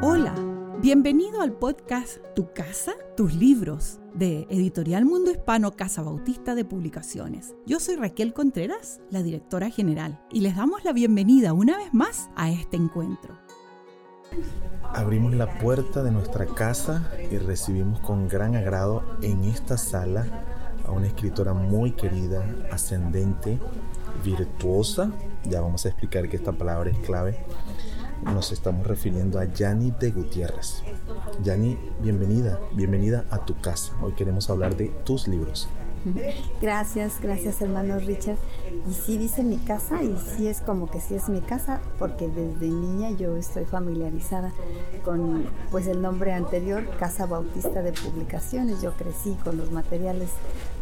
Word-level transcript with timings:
Hola, 0.00 0.32
bienvenido 0.80 1.40
al 1.40 1.54
podcast 1.54 2.18
Tu 2.36 2.52
casa, 2.52 2.92
tus 3.16 3.34
libros 3.34 3.98
de 4.14 4.46
Editorial 4.48 5.04
Mundo 5.04 5.32
Hispano 5.32 5.72
Casa 5.72 6.02
Bautista 6.02 6.54
de 6.54 6.64
Publicaciones. 6.64 7.56
Yo 7.66 7.80
soy 7.80 7.96
Raquel 7.96 8.32
Contreras, 8.32 9.00
la 9.10 9.24
directora 9.24 9.70
general, 9.70 10.20
y 10.30 10.38
les 10.38 10.54
damos 10.54 10.84
la 10.84 10.92
bienvenida 10.92 11.52
una 11.52 11.76
vez 11.76 11.92
más 11.92 12.30
a 12.36 12.48
este 12.48 12.76
encuentro. 12.76 13.36
Abrimos 14.84 15.34
la 15.34 15.58
puerta 15.58 16.04
de 16.04 16.12
nuestra 16.12 16.46
casa 16.46 17.10
y 17.32 17.38
recibimos 17.38 17.98
con 17.98 18.28
gran 18.28 18.54
agrado 18.54 19.02
en 19.20 19.42
esta 19.42 19.76
sala 19.76 20.44
a 20.86 20.92
una 20.92 21.08
escritora 21.08 21.54
muy 21.54 21.90
querida, 21.90 22.44
ascendente, 22.70 23.58
virtuosa. 24.24 25.10
Ya 25.42 25.60
vamos 25.60 25.86
a 25.86 25.88
explicar 25.88 26.28
que 26.28 26.36
esta 26.36 26.52
palabra 26.52 26.88
es 26.88 26.98
clave 26.98 27.44
nos 28.24 28.52
estamos 28.52 28.86
refiriendo 28.86 29.38
a 29.38 29.44
Yani 29.44 29.92
de 29.98 30.10
Gutiérrez. 30.10 30.82
Yani, 31.44 31.78
bienvenida, 32.00 32.60
bienvenida 32.72 33.24
a 33.30 33.44
tu 33.44 33.60
casa. 33.60 33.92
Hoy 34.02 34.12
queremos 34.12 34.50
hablar 34.50 34.76
de 34.76 34.88
tus 35.04 35.28
libros. 35.28 35.68
Gracias, 36.60 37.20
gracias 37.20 37.60
hermano 37.60 37.98
Richard. 37.98 38.38
Y 38.88 38.94
sí 38.94 39.18
dice 39.18 39.42
mi 39.42 39.58
casa 39.58 40.02
y 40.02 40.16
sí 40.36 40.48
es 40.48 40.60
como 40.60 40.90
que 40.90 41.00
sí 41.00 41.14
es 41.14 41.28
mi 41.28 41.40
casa 41.40 41.80
porque 41.98 42.28
desde 42.28 42.68
niña 42.68 43.10
yo 43.10 43.36
estoy 43.36 43.64
familiarizada 43.64 44.52
con 45.04 45.46
pues 45.70 45.86
el 45.86 46.00
nombre 46.02 46.32
anterior, 46.32 46.88
Casa 46.98 47.26
Bautista 47.26 47.82
de 47.82 47.92
Publicaciones. 47.92 48.82
Yo 48.82 48.92
crecí 48.92 49.36
con 49.44 49.56
los 49.56 49.70
materiales 49.70 50.30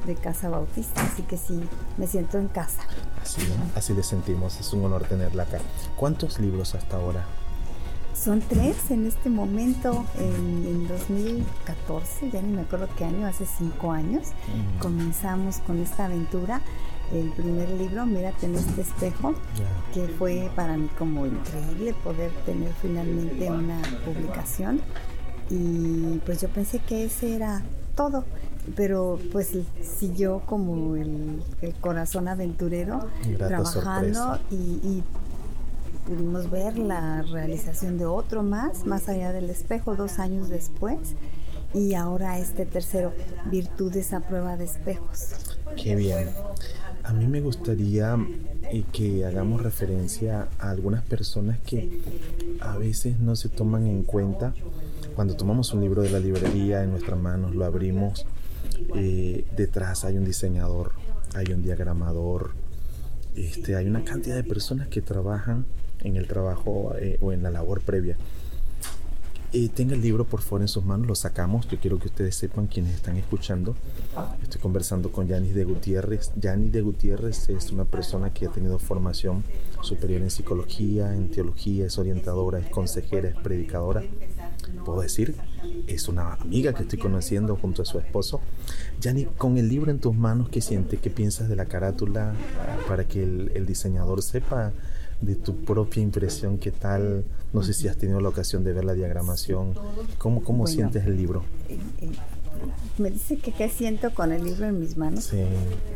de 0.06 0.14
Casa 0.14 0.48
Bautista, 0.48 1.02
así 1.02 1.22
que 1.22 1.36
sí 1.36 1.60
me 1.96 2.06
siento 2.06 2.38
en 2.38 2.48
casa. 2.48 2.82
Así, 3.20 3.42
así 3.74 3.94
le 3.94 4.02
sentimos, 4.02 4.60
es 4.60 4.72
un 4.72 4.84
honor 4.84 5.04
tenerla 5.04 5.44
acá. 5.44 5.58
¿Cuántos 5.96 6.38
libros 6.38 6.74
hasta 6.74 6.96
ahora? 6.96 7.26
Son 8.16 8.40
tres 8.40 8.90
en 8.90 9.06
este 9.06 9.28
momento, 9.28 10.04
en, 10.18 10.88
2014, 10.88 12.30
ya 12.30 12.40
ni 12.40 12.54
me 12.54 12.62
acuerdo 12.62 12.88
qué 12.96 13.04
año, 13.04 13.26
hace 13.26 13.44
cinco 13.46 13.92
años, 13.92 14.28
comenzamos 14.80 15.58
con 15.58 15.80
esta 15.80 16.06
aventura. 16.06 16.60
El 17.12 17.30
primer 17.30 17.68
libro, 17.70 18.04
Mírate 18.04 18.46
en 18.46 18.56
este 18.56 18.80
espejo, 18.80 19.34
que 19.94 20.08
fue 20.08 20.50
para 20.56 20.76
mí 20.76 20.88
como 20.98 21.26
increíble 21.26 21.94
poder 22.02 22.32
tener 22.44 22.72
finalmente 22.82 23.48
una 23.48 23.80
publicación. 24.04 24.80
Y 25.50 26.18
pues 26.24 26.40
yo 26.40 26.48
pensé 26.48 26.80
que 26.80 27.04
ese 27.04 27.36
era 27.36 27.62
todo, 27.94 28.24
pero 28.74 29.20
pues 29.30 29.56
siguió 29.82 30.40
como 30.46 30.96
el, 30.96 31.42
corazón 31.80 32.26
aventurero 32.26 33.06
trabajando 33.38 34.38
y, 34.50 34.54
y, 34.54 35.04
pudimos 36.06 36.50
ver 36.50 36.78
la 36.78 37.22
realización 37.22 37.98
de 37.98 38.06
otro 38.06 38.42
más, 38.42 38.86
más 38.86 39.08
allá 39.08 39.32
del 39.32 39.50
espejo, 39.50 39.96
dos 39.96 40.18
años 40.18 40.48
después. 40.48 41.14
Y 41.74 41.94
ahora 41.94 42.38
este 42.38 42.64
tercero, 42.64 43.12
Virtudes 43.50 44.12
a 44.12 44.20
prueba 44.20 44.56
de 44.56 44.64
espejos. 44.64 45.56
Qué 45.76 45.96
bien. 45.96 46.30
A 47.02 47.12
mí 47.12 47.26
me 47.26 47.40
gustaría 47.40 48.16
eh, 48.70 48.84
que 48.92 49.24
hagamos 49.24 49.62
referencia 49.62 50.48
a 50.58 50.70
algunas 50.70 51.02
personas 51.02 51.58
que 51.58 52.00
a 52.60 52.78
veces 52.78 53.18
no 53.18 53.36
se 53.36 53.48
toman 53.48 53.86
en 53.86 54.04
cuenta. 54.04 54.54
Cuando 55.14 55.34
tomamos 55.36 55.72
un 55.72 55.80
libro 55.80 56.02
de 56.02 56.10
la 56.10 56.20
librería 56.20 56.82
en 56.82 56.90
nuestras 56.90 57.18
manos, 57.18 57.54
lo 57.54 57.64
abrimos, 57.64 58.26
eh, 58.94 59.44
detrás 59.56 60.04
hay 60.04 60.16
un 60.16 60.24
diseñador, 60.24 60.92
hay 61.34 61.52
un 61.52 61.62
diagramador, 61.62 62.52
este, 63.34 63.76
hay 63.76 63.86
una 63.86 64.04
cantidad 64.04 64.36
de 64.36 64.44
personas 64.44 64.88
que 64.88 65.02
trabajan 65.02 65.66
en 66.06 66.16
el 66.16 66.26
trabajo 66.26 66.94
eh, 66.98 67.18
o 67.20 67.32
en 67.32 67.42
la 67.42 67.50
labor 67.50 67.80
previa. 67.82 68.16
Eh, 69.52 69.70
tenga 69.74 69.94
el 69.94 70.02
libro 70.02 70.24
por 70.24 70.42
favor 70.42 70.60
en 70.60 70.68
sus 70.68 70.84
manos, 70.84 71.06
lo 71.06 71.14
sacamos. 71.14 71.68
Yo 71.68 71.78
quiero 71.78 71.98
que 71.98 72.08
ustedes 72.08 72.34
sepan 72.34 72.66
quienes 72.66 72.94
están 72.94 73.16
escuchando. 73.16 73.74
Estoy 74.42 74.60
conversando 74.60 75.12
con 75.12 75.28
Yanis 75.28 75.54
de 75.54 75.64
Gutiérrez. 75.64 76.32
Yanis 76.36 76.72
de 76.72 76.82
Gutiérrez 76.82 77.48
es 77.48 77.70
una 77.70 77.84
persona 77.84 78.34
que 78.34 78.46
ha 78.46 78.50
tenido 78.50 78.78
formación 78.78 79.44
superior 79.82 80.20
en 80.22 80.30
psicología, 80.30 81.14
en 81.14 81.30
teología, 81.30 81.86
es 81.86 81.96
orientadora, 81.96 82.58
es 82.58 82.68
consejera, 82.68 83.28
es 83.28 83.36
predicadora. 83.36 84.02
Puedo 84.84 85.00
decir, 85.00 85.36
es 85.86 86.08
una 86.08 86.34
amiga 86.34 86.72
que 86.74 86.82
estoy 86.82 86.98
conociendo 86.98 87.56
junto 87.56 87.82
a 87.82 87.84
su 87.84 87.98
esposo. 87.98 88.40
Yanis, 89.00 89.28
con 89.38 89.58
el 89.58 89.68
libro 89.68 89.90
en 89.90 90.00
tus 90.00 90.14
manos, 90.14 90.48
¿qué 90.50 90.60
sientes? 90.60 91.00
¿Qué 91.00 91.08
piensas 91.08 91.48
de 91.48 91.56
la 91.56 91.66
carátula 91.66 92.34
para 92.88 93.06
que 93.06 93.22
el, 93.22 93.52
el 93.54 93.64
diseñador 93.64 94.22
sepa? 94.22 94.72
De 95.20 95.34
tu 95.34 95.56
propia 95.56 96.02
impresión, 96.02 96.58
qué 96.58 96.70
tal, 96.70 97.24
no 97.52 97.62
sé 97.62 97.72
si 97.72 97.88
has 97.88 97.96
tenido 97.96 98.20
la 98.20 98.28
ocasión 98.28 98.64
de 98.64 98.72
ver 98.72 98.84
la 98.84 98.94
diagramación, 98.94 99.74
¿cómo, 100.18 100.42
cómo 100.42 100.66
sientes 100.66 101.06
el 101.06 101.16
libro? 101.16 101.42
Eh, 101.68 101.78
eh, 102.00 102.10
me 102.98 103.10
dice 103.10 103.38
que 103.38 103.52
qué 103.52 103.68
siento 103.68 104.14
con 104.14 104.32
el 104.32 104.44
libro 104.44 104.66
en 104.66 104.80
mis 104.80 104.96
manos. 104.96 105.24
Sí. 105.24 105.42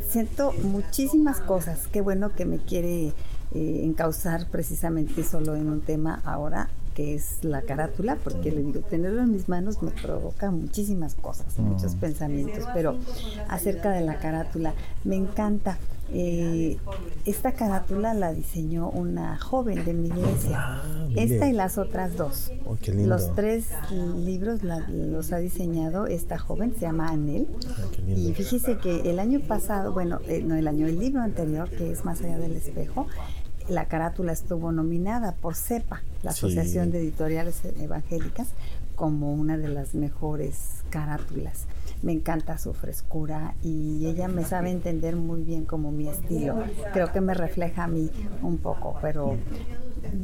Siento 0.09 0.53
muchísimas 0.63 1.41
cosas, 1.41 1.87
qué 1.91 2.01
bueno 2.01 2.35
que 2.35 2.45
me 2.45 2.59
quiere 2.59 3.13
eh, 3.55 3.81
encauzar 3.85 4.47
precisamente 4.47 5.25
solo 5.25 5.55
en 5.55 5.69
un 5.69 5.81
tema 5.81 6.21
ahora 6.25 6.69
que 6.95 7.15
es 7.15 7.45
la 7.45 7.63
carátula, 7.63 8.17
porque 8.17 8.51
le 8.51 8.63
digo, 8.63 8.81
tenerlo 8.81 9.23
en 9.23 9.31
mis 9.31 9.49
manos 9.49 9.81
me 9.83 9.91
provoca 9.91 10.51
muchísimas 10.51 11.15
cosas, 11.15 11.59
muchos 11.59 11.95
pensamientos, 11.95 12.65
pero 12.75 12.97
acerca 13.49 13.91
de 13.91 14.01
la 14.01 14.19
carátula, 14.19 14.75
me 15.05 15.17
encanta 15.17 15.79
eh, 16.13 16.79
esta 17.25 17.53
carátula 17.53 18.15
la 18.15 18.33
diseñó 18.33 18.89
una 18.91 19.39
joven 19.39 19.85
de 19.85 19.93
mi 19.93 20.09
iglesia. 20.09 20.59
Ah, 20.59 20.83
esta 21.15 21.49
y 21.49 21.53
las 21.53 21.79
otras 21.79 22.17
dos. 22.17 22.51
Oh, 22.67 22.77
los 22.95 23.35
tres 23.35 23.67
libros 24.17 24.61
los 24.63 25.33
ha 25.33 25.39
diseñado 25.39 26.07
esta 26.07 26.39
joven, 26.39 26.75
se 26.75 26.81
llama 26.81 27.09
Anel. 27.09 27.47
Ah, 27.69 27.85
y 28.09 28.33
fíjese 28.33 28.79
que 28.79 29.11
el 29.11 29.19
año 29.19 29.41
pasado, 29.41 29.93
bueno, 29.93 30.21
eh, 30.27 30.43
no 30.45 30.57
el 30.57 30.67
año, 30.67 30.87
el 30.87 30.99
libro 30.99 31.23
anterior, 31.23 31.71
que 31.71 31.93
es 31.93 32.05
Más 32.05 32.21
allá 32.23 32.39
del 32.39 32.53
espejo, 32.53 33.07
la 33.69 33.87
carátula 33.87 34.33
estuvo 34.33 34.73
nominada 34.73 35.37
por 35.37 35.55
CEPA, 35.55 36.03
la 36.23 36.31
Asociación 36.31 36.91
de 36.91 36.99
Editoriales 36.99 37.63
Evangélicas, 37.79 38.49
como 39.01 39.33
una 39.33 39.57
de 39.57 39.69
las 39.69 39.95
mejores 39.95 40.83
carátulas 40.91 41.67
me 42.03 42.13
encanta 42.13 42.59
su 42.59 42.75
frescura 42.75 43.55
y 43.63 44.07
ella 44.07 44.29
me 44.29 44.45
sabe 44.45 44.71
entender 44.71 45.17
muy 45.17 45.43
bien 45.43 45.65
como 45.65 45.91
mi 45.91 46.09
estilo. 46.09 46.63
Creo 46.93 47.13
que 47.13 47.21
me 47.21 47.35
refleja 47.35 47.85
a 47.85 47.89
mí 47.89 48.11
un 48.43 48.59
poco, 48.59 48.97
pero 49.03 49.37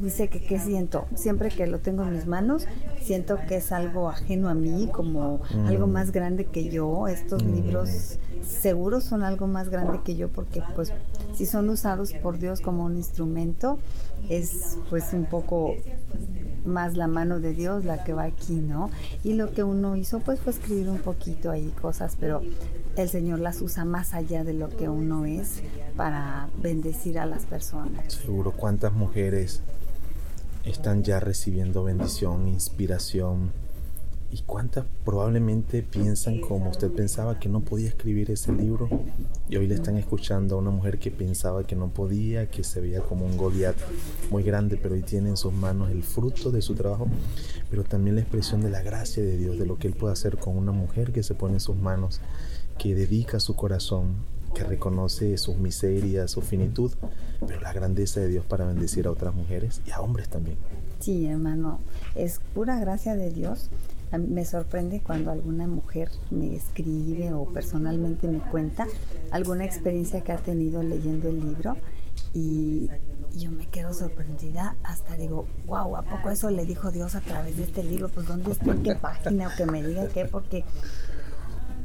dice 0.03 0.29
que 0.29 0.41
qué 0.41 0.59
siento. 0.59 1.07
Siempre 1.15 1.51
que 1.51 1.67
lo 1.67 1.81
tengo 1.81 2.03
en 2.03 2.13
mis 2.13 2.27
manos, 2.27 2.67
siento 3.03 3.39
que 3.47 3.57
es 3.57 3.73
algo 3.73 4.09
ajeno 4.09 4.49
a 4.49 4.55
mí, 4.55 4.89
como 4.93 5.41
algo 5.67 5.87
más 5.87 6.13
grande 6.13 6.47
que 6.47 6.71
yo. 6.71 7.09
Estos 7.09 7.43
libros 7.43 8.19
seguros 8.43 9.05
son 9.05 9.23
algo 9.23 9.47
más 9.47 9.69
grande 9.69 10.01
que 10.05 10.17
yo 10.17 10.29
porque 10.29 10.63
pues 10.75 10.93
si 11.35 11.47
son 11.47 11.69
usados 11.69 12.13
por 12.15 12.39
Dios 12.39 12.61
como 12.61 12.85
un 12.85 12.97
instrumento, 12.97 13.79
es 14.31 14.79
pues 14.89 15.13
un 15.13 15.27
poco 15.27 15.75
más 16.67 16.97
la 16.97 17.07
mano 17.07 17.41
de 17.41 17.53
Dios 17.53 17.85
la 17.85 18.05
que 18.05 18.13
va 18.13 18.25
aquí, 18.25 18.55
¿no? 18.55 18.91
Y 19.25 19.35
lo 19.35 19.53
que 19.53 19.63
uno 19.63 19.97
hizo 19.97 20.21
pues 20.21 20.41
fue 20.41 20.53
escribir 20.53 20.89
un 20.89 20.99
poquito 20.99 21.51
ahí 21.51 21.73
cosas, 21.81 22.17
pero 22.19 22.43
el 22.97 23.09
Señor 23.09 23.41
las 23.41 23.61
usa 23.61 23.85
más 23.85 24.15
allá 24.15 24.45
de 24.45 24.55
lo 24.55 24.69
que 24.69 24.89
uno 24.89 25.27
es 25.27 25.63
para 25.97 26.49
bendecir 26.63 27.19
a 27.19 27.27
las 27.27 27.45
personas. 27.45 28.13
Seguro, 28.13 28.53
¿cuántas 28.53 28.93
mujeres 28.93 29.63
están 30.65 31.03
ya 31.03 31.21
recibiendo 31.21 31.85
bendición, 31.85 32.49
inspiración? 32.49 33.53
¿Y 34.31 34.43
cuántas 34.43 34.85
probablemente 35.05 35.83
piensan 35.83 36.41
como 36.41 36.71
usted 36.71 36.91
pensaba 36.91 37.39
que 37.39 37.49
no 37.49 37.61
podía 37.61 37.89
escribir 37.89 38.31
ese 38.31 38.53
libro? 38.53 38.89
Y 39.49 39.57
hoy 39.57 39.69
le 39.69 39.77
están 39.77 39.97
escuchando 39.97 40.57
a 40.57 40.59
una 40.59 40.71
mujer 40.71 40.99
que 40.99 41.13
pensaba 41.13 41.65
que 41.65 41.77
no 41.77 41.89
podía, 41.89 42.51
que 42.51 42.65
se 42.65 42.81
veía 42.81 43.01
como 43.03 43.25
un 43.25 43.37
Goliat 43.37 43.77
muy 44.31 44.43
grande, 44.43 44.77
pero 44.77 44.95
hoy 44.95 45.03
tiene 45.03 45.29
en 45.31 45.37
sus 45.37 45.53
manos 45.53 45.91
el 45.91 46.03
fruto 46.03 46.51
de 46.51 46.61
su 46.61 46.75
trabajo, 46.75 47.07
pero 47.71 47.85
también 47.85 48.17
la 48.17 48.23
expresión 48.23 48.63
de 48.63 48.71
la 48.71 48.83
gracia 48.83 49.23
de 49.23 49.37
Dios, 49.37 49.59
de 49.59 49.67
lo 49.67 49.79
que 49.79 49.87
Él 49.87 49.95
puede 49.95 50.13
hacer 50.13 50.39
con 50.39 50.57
una 50.57 50.73
mujer 50.73 51.13
que 51.13 51.23
se 51.23 51.35
pone 51.35 51.55
en 51.55 51.61
sus 51.61 51.77
manos, 51.77 52.21
que 52.79 52.97
dedica 52.97 53.39
su 53.39 53.55
corazón, 53.55 54.17
que 54.55 54.65
reconoce 54.65 55.39
sus 55.39 55.57
miserias, 55.57 56.33
su 56.33 56.41
finitud, 56.41 56.91
pero 57.47 57.61
la 57.61 57.73
grandeza 57.73 58.21
de 58.21 58.29
Dios 58.29 58.45
para 58.45 58.65
bendecir 58.65 59.07
a 59.07 59.13
otras 59.13 59.35
mujeres 59.35 59.81
y 59.87 59.93
a 59.93 60.01
hombres 60.01 60.29
también. 60.29 60.57
Sí, 60.99 61.27
hermano, 61.27 61.79
es 62.17 62.41
pura 62.55 62.81
gracia 62.81 63.15
de 63.15 63.31
Dios 63.31 63.69
me 64.13 64.45
sorprende 64.45 65.01
cuando 65.01 65.31
alguna 65.31 65.67
mujer 65.67 66.11
me 66.31 66.55
escribe 66.55 67.33
o 67.33 67.45
personalmente 67.47 68.29
me 68.29 68.39
cuenta 68.39 68.87
alguna 69.31 69.65
experiencia 69.65 70.23
que 70.23 70.33
ha 70.33 70.39
tenido 70.39 70.83
leyendo 70.83 71.29
el 71.29 71.41
libro 71.41 71.77
y 72.33 72.89
yo 73.37 73.51
me 73.51 73.67
quedo 73.67 73.93
sorprendida, 73.93 74.77
hasta 74.83 75.17
digo, 75.17 75.47
wow, 75.67 75.97
¿a 75.97 76.03
poco 76.03 76.31
eso 76.31 76.51
le 76.51 76.65
dijo 76.65 76.91
Dios 76.91 77.15
a 77.15 77.21
través 77.21 77.57
de 77.57 77.65
este 77.65 77.85
libro? 77.85 78.09
Pues 78.09 78.27
¿dónde 78.27 78.53
está? 78.53 78.71
¿En 78.71 78.83
qué 78.83 78.95
página? 78.95 79.49
O 79.49 79.57
que 79.57 79.67
me 79.67 79.83
diga 79.83 80.09
qué, 80.09 80.25
porque 80.25 80.65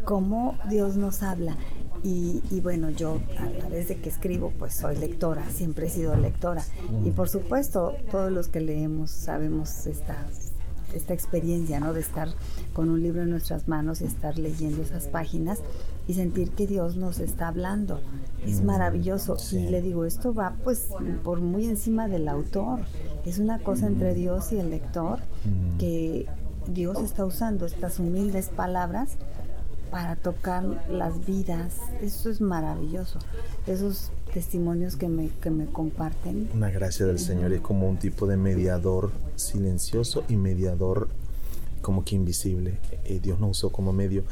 cómo 0.06 0.58
Dios 0.70 0.96
nos 0.96 1.24
habla. 1.24 1.58
Y, 2.04 2.42
y, 2.50 2.62
bueno, 2.62 2.90
yo 2.90 3.22
a 3.38 3.48
través 3.60 3.90
de 3.90 3.98
que 3.98 4.10
escribo, 4.10 4.52
pues 4.58 4.74
soy 4.74 4.98
lectora, 4.98 5.48
siempre 5.52 5.88
he 5.88 5.90
sido 5.90 6.16
lectora. 6.16 6.64
Y 7.06 7.12
por 7.12 7.30
supuesto, 7.30 7.96
todos 8.10 8.32
los 8.32 8.48
que 8.48 8.60
leemos 8.60 9.12
sabemos 9.12 9.86
estas 9.86 10.51
esta 10.94 11.14
experiencia, 11.14 11.80
¿no? 11.80 11.94
De 11.94 12.02
estar 12.02 12.30
con 12.74 12.90
un 12.90 13.02
libro 13.02 13.24
en 13.24 13.30
nuestras 13.30 13.68
manos 13.68 14.02
y 14.02 14.06
estar 14.06 14.38
leyendo 14.38 14.82
esas 14.82 15.08
páginas 15.08 15.60
y 16.08 16.14
sentir 16.14 16.52
que 16.52 16.68
Dios 16.68 16.96
nos 16.96 17.20
está 17.20 17.48
hablando. 17.48 18.02
Es 18.46 18.62
mm, 18.62 18.66
maravilloso. 18.66 19.38
Y 19.52 19.70
le 19.70 19.82
digo, 19.82 20.06
esto 20.06 20.34
va 20.34 20.56
pues 20.64 20.88
por 21.24 21.42
muy 21.42 21.66
encima 21.66 22.08
del 22.08 22.28
autor. 22.28 22.82
Es 23.26 23.40
una 23.40 23.60
cosa 23.60 23.88
entre 23.88 24.14
mm. 24.14 24.16
Dios 24.16 24.52
y 24.52 24.60
el 24.60 24.70
lector 24.70 25.20
mm. 25.20 25.78
que 25.78 26.28
Dios 26.68 27.00
está 27.00 27.26
usando 27.26 27.66
estas 27.66 28.00
humildes 28.00 28.50
palabras 28.50 29.18
para 29.92 30.16
tocar 30.16 30.64
las 30.90 31.26
vidas. 31.26 31.78
Eso 32.02 32.30
es 32.30 32.42
maravilloso. 32.42 33.20
Esos 33.68 34.12
testimonios 34.34 34.96
que 34.96 35.08
me, 35.08 35.30
que 35.42 35.50
me 35.50 35.66
comparten. 35.66 36.50
Una 36.54 36.70
gracia 36.70 37.06
del 37.06 37.20
Señor 37.20 37.54
es 37.54 37.62
como 37.62 37.90
un 37.90 37.98
tipo 37.98 38.28
de 38.28 38.38
mediador 38.38 39.12
silencioso 39.36 40.24
y 40.30 40.36
mediador 40.36 41.08
como 41.82 42.06
que 42.06 42.16
invisible. 42.16 42.78
Eh, 43.06 43.20
Dios 43.22 43.40
nos 43.40 43.52
usó 43.58 43.72
como 43.72 43.92
medio, 43.92 44.24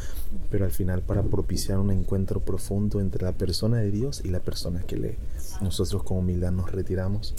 pero 0.50 0.66
al 0.66 0.72
final 0.72 1.01
para 1.01 1.24
propiciar 1.24 1.80
un 1.80 1.92
encuentro 1.92 2.40
profundo 2.40 3.01
entre 3.01 3.24
la 3.24 3.34
persona 3.34 3.78
de 3.78 3.92
Dios 3.92 4.22
y 4.24 4.30
la 4.30 4.40
persona 4.40 4.81
que 4.81 4.98
lee. 4.98 5.16
Nosotros 5.62 6.04
con 6.04 6.18
humildad 6.18 6.52
nos 6.52 6.72
retiramos 6.72 7.34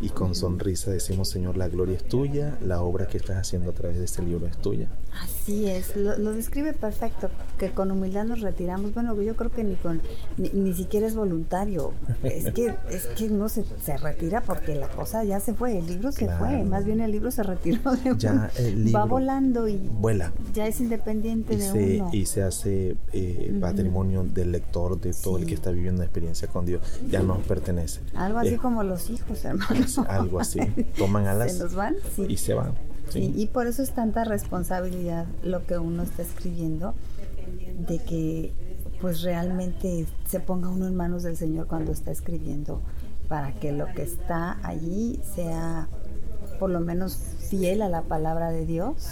y 0.00 0.08
con 0.10 0.34
sonrisa 0.34 0.90
decimos, 0.90 1.28
Señor, 1.28 1.56
la 1.56 1.68
gloria 1.68 1.96
es 1.96 2.04
tuya, 2.04 2.58
la 2.60 2.82
obra 2.82 3.06
que 3.06 3.18
estás 3.18 3.36
haciendo 3.36 3.70
a 3.70 3.74
través 3.74 3.98
de 3.98 4.04
este 4.04 4.22
libro 4.22 4.46
es 4.46 4.56
tuya. 4.58 4.88
Así 5.20 5.66
es, 5.68 5.96
lo, 5.96 6.32
describe 6.32 6.72
perfecto, 6.72 7.28
que 7.58 7.70
con 7.70 7.90
humildad 7.90 8.24
nos 8.24 8.40
retiramos. 8.40 8.94
Bueno, 8.94 9.20
yo 9.20 9.36
creo 9.36 9.50
que 9.50 9.62
ni 9.62 9.74
con 9.74 10.00
ni, 10.36 10.72
siquiera 10.72 11.06
es 11.06 11.14
voluntario. 11.14 11.92
Es 12.22 12.52
que 12.52 12.74
es 12.90 13.06
que 13.06 13.28
no 13.28 13.48
se, 13.48 13.64
se, 13.84 13.96
retira 13.98 14.40
porque 14.40 14.74
la 14.74 14.88
cosa 14.88 15.22
ya 15.24 15.40
se 15.40 15.54
fue, 15.54 15.78
el 15.78 15.86
libro 15.86 16.12
se 16.12 16.28
fue, 16.28 16.64
más 16.64 16.84
bien 16.84 17.00
el 17.00 17.12
libro 17.12 17.30
se 17.30 17.42
retiró 17.42 17.92
de 17.92 18.14
ya 18.16 18.50
el 18.58 18.84
libro 18.84 19.00
va 19.00 19.04
volando 19.04 19.68
y 19.68 19.76
vuela. 19.76 20.32
Ya 20.54 20.66
es 20.66 20.80
independiente 20.80 21.56
de 21.56 21.62
se, 21.62 22.00
uno. 22.00 22.10
Y 22.12 22.26
se 22.26 22.42
hace 22.42 22.96
eh, 23.12 23.56
patrimonio 23.60 24.24
del 24.24 24.52
lector, 24.52 25.00
de 25.00 25.12
todo 25.12 25.38
el 25.38 25.46
que 25.46 25.54
está 25.54 25.70
viviendo 25.70 26.00
una 26.00 26.04
experiencia 26.04 26.48
con 26.48 26.64
Dios. 26.66 26.82
Ya 27.10 27.22
nos 27.22 27.38
pertenece. 27.38 28.00
Algo 28.14 28.38
así 28.38 28.56
como 28.56 28.82
los 28.82 29.10
hijos, 29.10 29.44
hermano 29.44 29.84
algo 30.08 30.40
así. 30.40 30.60
Toman 30.96 31.26
alas 31.26 31.60
y 32.28 32.36
se 32.36 32.54
van. 32.54 32.91
Y 33.14 33.46
por 33.46 33.66
eso 33.66 33.82
es 33.82 33.90
tanta 33.90 34.24
responsabilidad 34.24 35.26
lo 35.42 35.66
que 35.66 35.78
uno 35.78 36.02
está 36.02 36.22
escribiendo, 36.22 36.94
de 37.86 37.98
que 37.98 38.52
pues 39.00 39.22
realmente 39.22 40.06
se 40.28 40.40
ponga 40.40 40.68
uno 40.68 40.86
en 40.86 40.94
manos 40.94 41.22
del 41.22 41.36
Señor 41.36 41.66
cuando 41.66 41.92
está 41.92 42.10
escribiendo, 42.10 42.80
para 43.28 43.52
que 43.52 43.72
lo 43.72 43.86
que 43.94 44.02
está 44.02 44.58
allí 44.62 45.20
sea 45.34 45.88
por 46.58 46.70
lo 46.70 46.78
menos 46.80 47.16
fiel 47.50 47.82
a 47.82 47.88
la 47.88 48.02
palabra 48.02 48.52
de 48.52 48.64
Dios, 48.66 49.08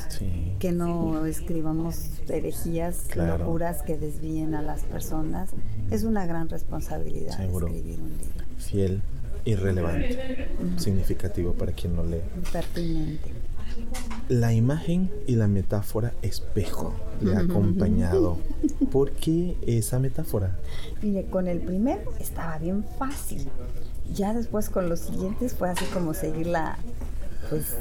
que 0.60 0.70
no 0.70 1.26
escribamos 1.26 1.96
herejías, 2.28 3.16
locuras 3.16 3.82
que 3.82 3.98
desvíen 3.98 4.54
a 4.54 4.62
las 4.62 4.84
personas. 4.84 5.50
Es 5.90 6.04
una 6.04 6.26
gran 6.26 6.48
responsabilidad 6.48 7.42
escribir 7.42 7.98
un 7.98 8.10
libro. 8.10 8.44
Fiel 8.58 9.02
irrelevante, 9.44 10.48
significativo 10.76 11.54
para 11.54 11.72
quien 11.72 11.96
no 11.96 12.04
lee. 12.04 12.20
Pertinente. 12.52 13.39
La 14.28 14.52
imagen 14.52 15.10
y 15.26 15.34
la 15.34 15.48
metáfora 15.48 16.12
espejo 16.22 16.94
le 17.20 17.34
ha 17.34 17.40
acompañado. 17.40 18.38
¿Por 18.92 19.12
qué 19.12 19.56
esa 19.66 19.98
metáfora? 19.98 20.56
Mire, 21.02 21.26
con 21.26 21.48
el 21.48 21.60
primero 21.60 22.02
estaba 22.20 22.58
bien 22.58 22.84
fácil. 22.98 23.48
Ya 24.14 24.32
después 24.32 24.70
con 24.70 24.88
los 24.88 25.00
siguientes 25.00 25.54
fue 25.54 25.70
así 25.70 25.84
como 25.86 26.14
seguir 26.14 26.46
la, 26.46 26.78
pues, 27.48 27.76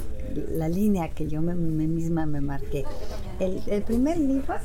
la 0.52 0.70
línea 0.70 1.10
que 1.10 1.28
yo 1.28 1.42
me, 1.42 1.54
misma 1.54 2.26
me 2.26 2.42
marqué. 2.42 2.84
El, 3.40 3.62
el 3.68 3.84
primer 3.84 4.18
libro 4.18 4.56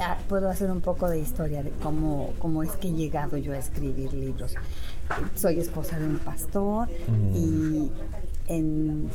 ah, 0.00 0.18
puedo 0.28 0.48
hacer 0.48 0.70
un 0.70 0.80
poco 0.80 1.08
de 1.08 1.18
historia 1.18 1.62
de 1.62 1.70
cómo, 1.82 2.32
cómo 2.38 2.62
es 2.62 2.70
que 2.72 2.88
he 2.88 2.92
llegado 2.92 3.36
yo 3.36 3.52
a 3.52 3.58
escribir 3.58 4.12
libros 4.12 4.54
soy 5.34 5.58
esposa 5.58 5.98
de 5.98 6.06
un 6.06 6.18
pastor 6.18 6.88
y 7.34 7.90
en, 8.48 9.08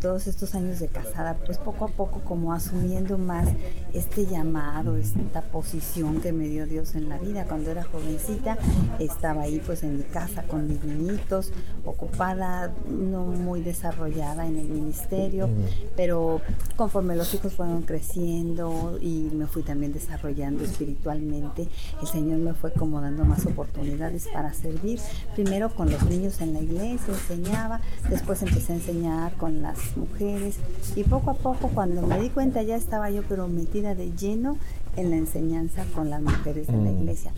todos 0.00 0.26
estos 0.26 0.54
años 0.54 0.80
de 0.80 0.88
casada, 0.88 1.36
pues 1.46 1.58
poco 1.58 1.84
a 1.84 1.88
poco 1.88 2.20
como 2.20 2.52
asumiendo 2.52 3.18
más 3.18 3.48
este 3.92 4.26
llamado, 4.26 4.96
esta 4.96 5.42
posición 5.42 6.20
que 6.20 6.32
me 6.32 6.48
dio 6.48 6.66
Dios 6.66 6.94
en 6.94 7.08
la 7.08 7.18
vida. 7.18 7.44
Cuando 7.44 7.70
era 7.70 7.84
jovencita 7.84 8.58
estaba 8.98 9.42
ahí 9.42 9.62
pues 9.64 9.82
en 9.82 9.98
mi 9.98 10.02
casa 10.02 10.42
con 10.42 10.66
mis 10.66 10.82
niñitos, 10.82 11.52
ocupada, 11.84 12.72
no 12.88 13.26
muy 13.26 13.60
desarrollada 13.60 14.46
en 14.46 14.56
el 14.56 14.68
ministerio, 14.68 15.48
pero 15.96 16.40
conforme 16.76 17.14
los 17.14 17.32
hijos 17.34 17.54
fueron 17.54 17.82
creciendo 17.82 18.98
y 19.00 19.30
me 19.32 19.46
fui 19.46 19.62
también 19.62 19.92
desarrollando 19.92 20.64
espiritualmente, 20.64 21.68
el 22.00 22.08
Señor 22.08 22.38
me 22.38 22.54
fue 22.54 22.72
como 22.72 23.00
dando 23.00 23.24
más 23.24 23.46
oportunidades 23.46 24.28
para 24.32 24.52
servir, 24.52 24.98
primero 25.34 25.72
con 25.74 25.90
los 25.90 26.02
niños 26.04 26.40
en 26.40 26.54
la 26.54 26.60
iglesia, 26.60 27.14
enseñaba, 27.14 27.80
después 28.08 28.42
empecé 28.42 28.71
enseñar 28.72 29.34
con 29.36 29.62
las 29.62 29.96
mujeres 29.96 30.56
y 30.96 31.04
poco 31.04 31.30
a 31.30 31.34
poco 31.34 31.68
cuando 31.68 32.02
me 32.02 32.18
di 32.20 32.28
cuenta 32.28 32.62
ya 32.62 32.76
estaba 32.76 33.10
yo 33.10 33.22
pero 33.28 33.48
metida 33.48 33.94
de 33.94 34.12
lleno 34.12 34.56
en 34.96 35.10
la 35.10 35.16
enseñanza 35.16 35.84
con 35.94 36.10
las 36.10 36.22
mujeres 36.22 36.66
de 36.66 36.72
la 36.74 36.90
mm. 36.90 36.98
iglesia. 37.00 37.32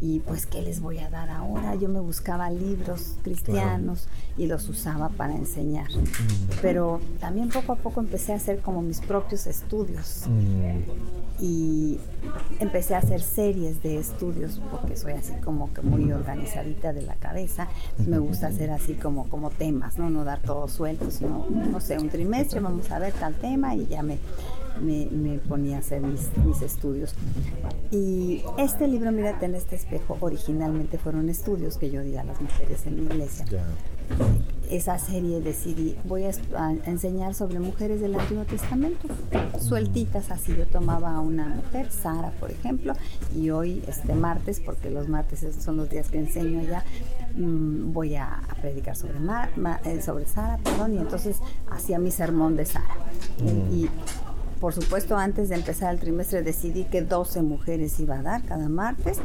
Y 0.00 0.20
pues, 0.20 0.46
¿qué 0.46 0.62
les 0.62 0.80
voy 0.80 0.98
a 0.98 1.10
dar 1.10 1.28
ahora? 1.28 1.74
Yo 1.74 1.88
me 1.88 2.00
buscaba 2.00 2.50
libros 2.50 3.16
cristianos 3.22 4.06
y 4.36 4.46
los 4.46 4.68
usaba 4.68 5.08
para 5.08 5.34
enseñar. 5.34 5.90
Mm. 5.90 6.58
Pero 6.62 7.00
también 7.20 7.48
poco 7.48 7.72
a 7.72 7.76
poco 7.76 8.00
empecé 8.00 8.32
a 8.32 8.36
hacer 8.36 8.60
como 8.60 8.80
mis 8.82 9.00
propios 9.00 9.46
estudios. 9.46 10.24
Mm 10.28 11.18
y 11.40 11.98
empecé 12.58 12.94
a 12.94 12.98
hacer 12.98 13.20
series 13.20 13.82
de 13.82 13.98
estudios 13.98 14.60
porque 14.72 14.96
soy 14.96 15.12
así 15.12 15.32
como 15.44 15.72
que 15.72 15.82
muy 15.82 16.10
organizadita 16.10 16.92
de 16.92 17.02
la 17.02 17.14
cabeza 17.14 17.68
me 18.06 18.18
gusta 18.18 18.48
hacer 18.48 18.70
así 18.70 18.94
como 18.94 19.28
como 19.28 19.50
temas 19.50 19.98
no 19.98 20.10
no 20.10 20.24
dar 20.24 20.40
todo 20.40 20.66
suelto 20.66 21.10
sino 21.10 21.46
no 21.48 21.80
sé 21.80 21.98
un 21.98 22.08
trimestre 22.08 22.58
vamos 22.58 22.90
a 22.90 22.98
ver 22.98 23.12
tal 23.12 23.34
tema 23.34 23.76
y 23.76 23.86
ya 23.86 24.02
me 24.02 24.18
me, 24.80 25.38
ponía 25.48 25.76
a 25.76 25.80
hacer 25.80 26.00
mis, 26.00 26.28
mis, 26.44 26.62
estudios. 26.62 27.14
Y 27.90 28.42
este 28.58 28.88
libro, 28.88 29.12
Mírate 29.12 29.46
en 29.46 29.54
este 29.54 29.76
espejo, 29.76 30.16
originalmente 30.20 30.98
fueron 30.98 31.28
estudios 31.28 31.78
que 31.78 31.90
yo 31.90 32.02
di 32.02 32.16
a 32.16 32.24
las 32.24 32.40
mujeres 32.40 32.86
en 32.86 32.96
mi 32.96 33.02
iglesia 33.02 33.44
esa 34.70 34.98
serie 34.98 35.40
decidí, 35.40 35.96
voy 36.04 36.24
a, 36.24 36.30
enseñar 36.84 37.34
sobre 37.34 37.58
mujeres 37.58 38.00
del 38.00 38.14
Antiguo 38.14 38.44
Testamento, 38.44 39.08
sueltitas 39.60 40.30
así. 40.30 40.54
Yo 40.56 40.66
tomaba 40.66 41.14
a 41.14 41.20
una 41.20 41.46
mujer, 41.48 41.90
Sara, 41.90 42.30
por 42.38 42.50
ejemplo, 42.50 42.92
y 43.34 43.50
hoy, 43.50 43.82
este 43.88 44.14
martes, 44.14 44.60
porque 44.60 44.90
los 44.90 45.08
martes 45.08 45.46
son 45.58 45.78
los 45.78 45.88
días 45.88 46.10
que 46.10 46.18
enseño 46.18 46.62
ya, 46.62 46.84
mm, 47.34 47.92
voy 47.92 48.16
a, 48.16 48.40
predicar 48.60 48.96
sobre, 48.96 49.18
eh, 49.84 50.02
sobre 50.02 50.26
Sara, 50.26 50.58
perdón, 50.58 50.94
y 50.94 50.98
entonces 50.98 51.38
hacía 51.70 51.98
mi 51.98 52.10
sermón 52.10 52.56
de 52.56 52.66
Sara. 52.66 52.96
Mm. 53.42 53.74
Y 53.74 53.88
por 54.60 54.74
supuesto, 54.74 55.16
antes 55.16 55.48
de 55.48 55.56
empezar 55.56 55.94
el 55.94 56.00
trimestre 56.00 56.42
decidí 56.42 56.84
que 56.84 57.02
12 57.02 57.42
mujeres 57.42 57.98
iba 58.00 58.18
a 58.18 58.22
dar 58.22 58.42
cada 58.44 58.68
martes 58.68 59.18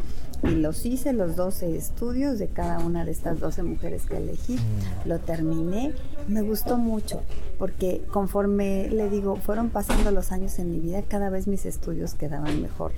y 0.44 0.50
los 0.50 0.86
hice, 0.86 1.14
los 1.14 1.36
12 1.36 1.76
estudios 1.76 2.38
de 2.38 2.48
cada 2.48 2.80
una 2.80 3.06
de 3.06 3.12
estas 3.12 3.40
12 3.40 3.64
mujeres 3.64 4.04
que 4.06 4.18
elegí. 4.18 4.56
Mm. 4.56 5.08
Lo 5.08 5.20
terminé. 5.20 5.94
Me 6.28 6.42
gustó 6.42 6.78
mucho 6.78 7.22
porque 7.58 8.04
conforme 8.12 8.90
le 8.90 9.10
digo, 9.10 9.38
fueron 9.38 9.70
pasando 9.70 10.12
los 10.12 10.32
años 10.32 10.60
en 10.60 10.72
mi 10.72 10.80
vida, 10.80 11.02
cada 11.02 11.30
vez 11.30 11.48
mis 11.48 11.66
estudios 11.66 12.14
quedaban 12.14 12.62
mejor. 12.62 12.92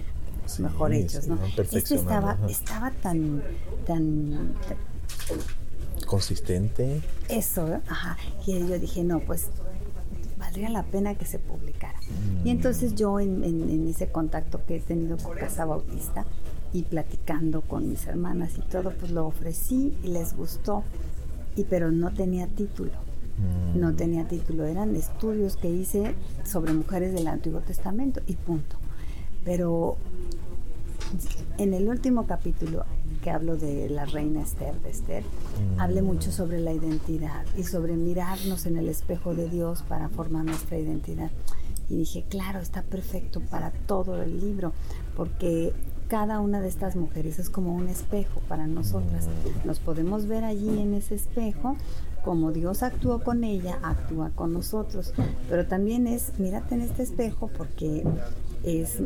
mejor 0.60 0.94
hechos, 0.94 1.28
¿no? 1.28 1.40
Este 1.58 1.96
estaba, 1.96 2.38
estaba 2.50 2.92
tan, 2.92 3.44
tan, 3.86 4.54
consistente. 6.06 7.02
Eso, 7.30 7.82
ajá. 7.88 8.18
Y 8.46 8.60
yo 8.60 8.80
dije, 8.80 9.04
no, 9.04 9.20
pues 9.20 9.48
valdría 10.56 10.70
la 10.70 10.84
pena 10.84 11.16
que 11.16 11.26
se 11.26 11.40
publicara. 11.40 12.00
Y 12.44 12.50
entonces 12.50 12.96
yo 12.96 13.20
en, 13.20 13.88
ese 13.90 14.08
contacto 14.08 14.62
que 14.66 14.78
he 14.78 14.80
tenido 14.80 15.18
con 15.18 15.36
Casa 15.36 15.66
Bautista 15.66 16.26
y 16.74 16.84
platicando 16.84 17.62
con 17.62 17.90
mis 17.90 18.06
hermanas 18.08 18.58
y 18.58 18.62
todo, 18.62 18.92
pues 18.92 19.12
lo 19.12 19.26
ofrecí 19.26 19.98
y 20.04 20.08
les 20.08 20.36
gustó, 20.36 20.84
y 21.56 21.64
pero 21.66 21.92
no 21.92 22.14
tenía 22.14 22.48
título. 22.48 22.92
Mm. 23.38 23.80
No 23.80 23.94
tenía 23.96 24.28
título, 24.28 24.66
eran 24.66 24.96
estudios 24.96 25.58
que 25.58 25.70
hice 25.70 26.16
sobre 26.46 26.74
mujeres 26.74 27.14
del 27.14 27.28
Antiguo 27.28 27.60
Testamento 27.60 28.22
y 28.26 28.36
punto. 28.36 28.78
Pero 29.44 29.98
en 31.58 31.74
el 31.74 31.90
último 31.90 32.26
capítulo 32.26 32.86
que 33.26 33.32
hablo 33.32 33.58
de 33.58 33.90
la 33.90 34.06
reina 34.06 34.44
Esther, 34.44 34.80
de 34.82 34.92
Esther, 34.92 35.24
mm. 35.24 35.80
hablé 35.80 36.04
mucho 36.04 36.32
sobre 36.32 36.60
la 36.60 36.74
identidad 36.74 37.44
y 37.58 37.64
sobre 37.64 37.96
mirarnos 37.96 38.68
en 38.68 38.78
el 38.78 38.88
espejo 38.88 39.34
de 39.34 39.50
Dios 39.50 39.82
para 39.82 40.10
formar 40.10 40.46
nuestra 40.46 40.78
identidad. 40.78 41.32
Y 41.90 41.98
dije, 41.98 42.24
claro, 42.30 42.60
está 42.60 42.84
perfecto 42.84 43.42
para 43.50 43.72
todo 43.72 44.22
el 44.22 44.40
libro, 44.40 44.74
porque 45.16 45.74
cada 46.08 46.40
una 46.40 46.62
de 46.62 46.68
estas 46.68 46.96
mujeres 46.96 47.40
es 47.40 47.50
como 47.50 47.74
un 47.74 47.88
espejo 47.88 48.42
para 48.48 48.68
nosotras. 48.68 49.26
Mm. 49.26 49.66
Nos 49.66 49.80
podemos 49.80 50.28
ver 50.28 50.44
allí 50.44 50.80
en 50.80 50.94
ese 50.94 51.16
espejo 51.16 51.78
como 52.24 52.52
Dios 52.52 52.84
actuó 52.84 53.24
con 53.24 53.44
ella, 53.44 53.80
actúa 53.82 54.30
con 54.36 54.54
nosotros. 54.54 55.14
Pero 55.50 55.66
también 55.66 56.06
es, 56.06 56.38
mírate 56.38 56.76
en 56.76 56.82
este 56.82 57.02
espejo 57.02 57.50
porque 57.58 58.04
es 58.64 59.00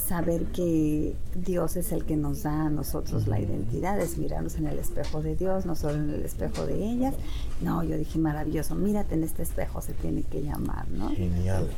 saber 0.00 0.44
que 0.46 1.14
Dios 1.34 1.76
es 1.76 1.92
el 1.92 2.04
que 2.04 2.16
nos 2.16 2.42
da 2.42 2.66
a 2.66 2.70
nosotros 2.70 3.26
la 3.26 3.40
identidad, 3.40 4.00
es 4.00 4.18
mirarnos 4.18 4.56
en 4.56 4.66
el 4.66 4.78
espejo 4.78 5.22
de 5.22 5.36
Dios, 5.36 5.66
no 5.66 5.76
solo 5.76 5.94
en 5.94 6.10
el 6.10 6.24
espejo 6.24 6.66
de 6.66 6.84
ellas. 6.84 7.14
No, 7.60 7.82
yo 7.82 7.96
dije 7.96 8.18
maravilloso, 8.18 8.74
mírate 8.74 9.14
en 9.14 9.24
este 9.24 9.42
espejo, 9.42 9.80
se 9.80 9.92
tiene 9.92 10.22
que 10.22 10.42
llamar, 10.42 10.88
¿no? 10.90 11.10
Genial. 11.10 11.68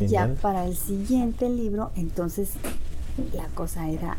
Ya 0.00 0.34
para 0.40 0.66
el 0.66 0.76
siguiente 0.76 1.48
libro, 1.48 1.90
entonces 1.96 2.50
la 3.34 3.46
cosa 3.48 3.88
era 3.90 4.18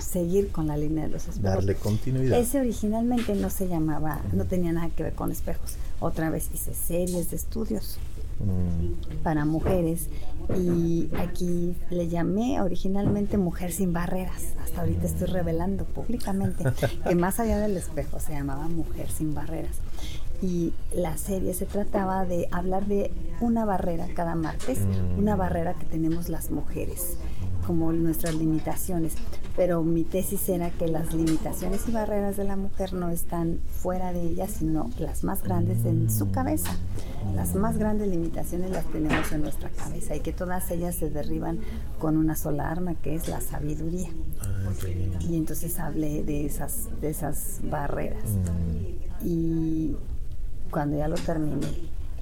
seguir 0.00 0.50
con 0.50 0.66
la 0.66 0.76
línea 0.76 1.04
de 1.04 1.10
los 1.10 1.22
espejos. 1.28 1.42
Darle 1.42 1.74
continuidad. 1.74 2.38
Ese 2.38 2.60
originalmente 2.60 3.34
no 3.34 3.50
se 3.50 3.68
llamaba, 3.68 4.20
no 4.32 4.44
tenía 4.44 4.72
nada 4.72 4.90
que 4.90 5.02
ver 5.02 5.14
con 5.14 5.30
espejos. 5.30 5.76
Otra 6.00 6.30
vez 6.30 6.50
hice 6.52 6.74
series 6.74 7.30
de 7.30 7.36
estudios 7.36 7.98
mm. 8.42 9.22
para 9.22 9.44
mujeres 9.44 10.08
y 10.58 11.08
aquí 11.18 11.74
le 11.90 12.08
llamé 12.08 12.60
originalmente 12.60 13.38
Mujer 13.38 13.72
sin 13.72 13.92
Barreras. 13.92 14.54
Hasta 14.62 14.80
ahorita 14.80 15.06
estoy 15.06 15.28
revelando 15.28 15.84
públicamente 15.84 16.64
que 17.08 17.14
más 17.14 17.40
allá 17.40 17.58
del 17.58 17.76
espejo 17.76 18.20
se 18.20 18.32
llamaba 18.32 18.68
Mujer 18.68 19.10
sin 19.10 19.34
Barreras. 19.34 19.76
Y 20.42 20.72
la 20.92 21.16
serie 21.18 21.54
se 21.54 21.66
trataba 21.66 22.24
de 22.24 22.48
hablar 22.50 22.86
de 22.86 23.12
una 23.40 23.64
barrera 23.64 24.08
cada 24.14 24.34
martes, 24.34 24.80
mm. 24.80 25.18
una 25.18 25.36
barrera 25.36 25.74
que 25.74 25.84
tenemos 25.86 26.28
las 26.28 26.50
mujeres 26.50 27.16
como 27.66 27.92
nuestras 27.92 28.34
limitaciones, 28.34 29.14
pero 29.56 29.82
mi 29.82 30.04
tesis 30.04 30.48
era 30.48 30.70
que 30.70 30.88
las 30.88 31.12
limitaciones 31.12 31.86
y 31.88 31.92
barreras 31.92 32.36
de 32.36 32.44
la 32.44 32.56
mujer 32.56 32.94
no 32.94 33.10
están 33.10 33.60
fuera 33.70 34.12
de 34.12 34.22
ella, 34.22 34.48
sino 34.48 34.90
las 34.98 35.24
más 35.24 35.42
grandes 35.42 35.84
en 35.84 36.10
su 36.10 36.30
cabeza. 36.30 36.74
Las 37.34 37.54
más 37.54 37.76
grandes 37.76 38.08
limitaciones 38.08 38.70
las 38.70 38.84
tenemos 38.86 39.30
en 39.32 39.42
nuestra 39.42 39.68
cabeza 39.70 40.16
y 40.16 40.20
que 40.20 40.32
todas 40.32 40.70
ellas 40.70 40.94
se 40.94 41.10
derriban 41.10 41.60
con 41.98 42.16
una 42.16 42.34
sola 42.34 42.70
arma 42.70 42.94
que 42.94 43.14
es 43.14 43.28
la 43.28 43.40
sabiduría. 43.40 44.08
Ah, 44.40 44.70
y 45.20 45.36
entonces 45.36 45.78
hablé 45.78 46.22
de 46.22 46.46
esas, 46.46 46.88
de 47.00 47.10
esas 47.10 47.60
barreras. 47.64 48.24
Mm. 48.24 49.26
Y 49.26 49.96
cuando 50.70 50.96
ya 50.96 51.08
lo 51.08 51.16
terminé, 51.16 51.68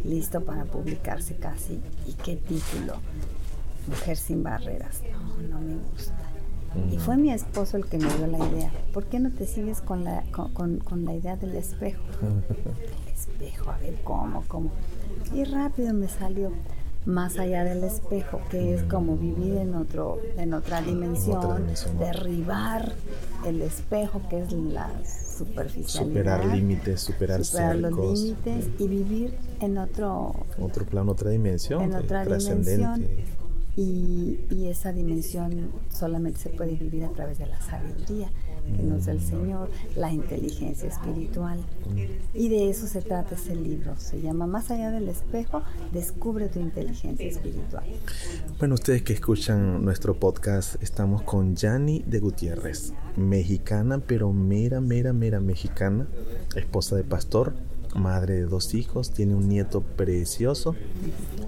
listo 0.05 0.41
para 0.43 0.65
publicarse 0.65 1.37
casi, 1.37 1.81
¿y 2.07 2.13
qué 2.15 2.37
título? 2.37 2.95
Mujer 3.87 4.17
sin 4.17 4.43
barreras. 4.43 5.01
No, 5.13 5.49
no 5.49 5.61
me 5.61 5.77
gusta. 5.93 6.30
Y 6.93 6.99
fue 6.99 7.17
mi 7.17 7.33
esposo 7.33 7.77
el 7.77 7.87
que 7.87 7.99
me 7.99 8.09
dio 8.15 8.27
la 8.27 8.39
idea. 8.39 8.71
¿Por 8.93 9.07
qué 9.07 9.19
no 9.19 9.31
te 9.33 9.47
sigues 9.47 9.81
con 9.81 10.05
la, 10.05 10.23
con, 10.31 10.79
con, 10.79 11.05
la 11.05 11.15
idea 11.15 11.37
del 11.37 11.57
espejo? 11.57 12.03
El 12.21 13.13
espejo, 13.13 13.71
a 13.71 13.79
ver 13.79 13.97
cómo, 14.03 14.45
cómo. 14.49 14.71
Y 15.35 15.45
rápido 15.45 15.93
me 15.93 16.09
salió 16.09 16.53
más 17.07 17.39
allá 17.39 17.65
del 17.65 17.85
espejo, 17.85 18.41
que 18.51 18.75
es 18.75 18.83
como 18.85 19.17
vivir 19.17 19.57
en 19.57 19.75
otro, 19.75 20.19
en 20.37 20.55
otra 20.55 20.83
dimensión, 20.83 21.67
derribar 21.99 22.93
el 23.47 23.63
espejo, 23.63 24.21
que 24.29 24.41
es 24.41 24.53
la 24.53 24.91
superficialidad. 25.05 26.09
Superar 26.09 26.45
límites, 26.47 27.01
superar, 27.01 27.45
superar 27.45 27.77
los 27.77 27.93
límites 27.93 28.69
y 28.79 28.89
vivir 28.89 29.35
en 29.61 29.79
otro 29.79 30.35
otro 30.61 30.85
plano, 30.85 31.13
otra 31.13 31.31
dimensión, 31.31 31.83
en 31.83 31.95
otra 31.95 32.25
dimensión 32.25 33.07
y, 33.77 34.39
esa 34.71 34.93
dimensión 34.93 35.73
solamente 35.89 36.39
se 36.39 36.51
puede 36.51 36.77
vivir 36.77 37.05
a 37.05 37.09
través 37.09 37.39
de 37.39 37.47
la 37.47 37.61
sabiduría 37.61 38.31
que 38.77 38.83
nos 38.83 39.07
da 39.07 39.13
el 39.13 39.21
Señor, 39.21 39.69
la 39.97 40.13
inteligencia 40.13 40.89
espiritual. 40.89 41.59
Y 42.35 42.49
de 42.49 42.71
eso 42.71 42.87
se 42.87 43.03
trata 43.03 43.35
ese 43.35 43.57
libro. 43.57 43.97
Se 43.97 44.21
llama 44.21 44.47
Más 44.47 44.71
allá 44.71 44.91
del 44.91 45.09
espejo, 45.09 45.63
descubre 45.93 46.49
tu 46.49 46.61
inteligencia 46.61 47.27
espiritual. 47.27 47.85
Bueno, 48.59 48.75
ustedes 48.75 49.03
que 49.03 49.13
escuchan 49.13 49.85
nuestro 49.85 50.15
podcast, 50.15 50.81
estamos 50.83 51.23
con 51.23 51.57
Yani 51.57 52.05
de 52.07 52.21
Gutiérrez, 52.21 52.93
mexicana, 53.17 54.01
pero 54.07 54.33
mera, 54.33 54.81
mera, 54.81 55.13
mera 55.13 55.41
mexicana, 55.41 56.07
esposa 56.55 56.97
de 56.97 57.05
pastor, 57.05 57.55
madre 57.95 58.35
de 58.35 58.47
dos 58.47 58.75
hijos, 58.75 59.11
tiene 59.11 59.35
un 59.35 59.49
nieto 59.49 59.83
precioso, 59.83 60.75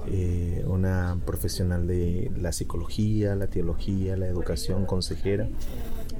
eh, 0.07 0.65
una 0.67 1.19
profesional 1.25 1.87
de 1.87 2.31
la 2.37 2.53
psicología, 2.53 3.35
la 3.35 3.47
teología, 3.47 4.17
la 4.17 4.27
educación, 4.27 4.87
consejera, 4.87 5.49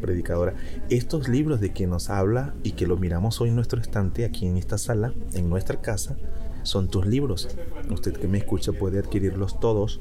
predicadora. 0.01 0.55
Estos 0.91 1.29
libros 1.29 1.61
de 1.61 1.73
que 1.73 1.87
nos 1.87 2.11
habla 2.11 2.55
y 2.63 2.73
que 2.73 2.87
lo 2.87 2.97
miramos 2.97 3.41
hoy 3.41 3.49
en 3.49 3.57
nuestro 3.57 3.81
estante, 3.81 4.25
aquí 4.25 4.47
en 4.47 4.57
esta 4.57 4.79
sala, 4.79 5.13
en 5.35 5.49
nuestra 5.49 5.81
casa, 5.81 6.17
son 6.63 6.89
tus 6.89 7.07
libros. 7.07 7.49
Usted 7.91 8.13
que 8.13 8.29
me 8.29 8.39
escucha 8.39 8.73
puede 8.73 8.99
adquirirlos 8.99 9.59
todos. 9.59 10.01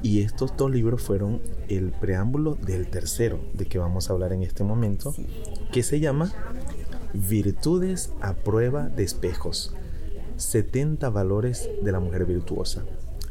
Y 0.00 0.20
estos 0.20 0.56
dos 0.56 0.70
libros 0.70 1.02
fueron 1.02 1.40
el 1.68 1.90
preámbulo 1.90 2.54
del 2.54 2.88
tercero 2.88 3.40
de 3.54 3.66
que 3.66 3.78
vamos 3.78 4.08
a 4.08 4.12
hablar 4.12 4.32
en 4.32 4.44
este 4.44 4.62
momento, 4.62 5.12
que 5.72 5.82
se 5.82 5.98
llama 5.98 6.32
Virtudes 7.14 8.12
a 8.20 8.34
prueba 8.34 8.88
de 8.88 9.02
espejos. 9.02 9.74
70 10.36 11.08
valores 11.10 11.68
de 11.82 11.92
la 11.92 12.00
mujer 12.00 12.26
virtuosa. 12.26 12.84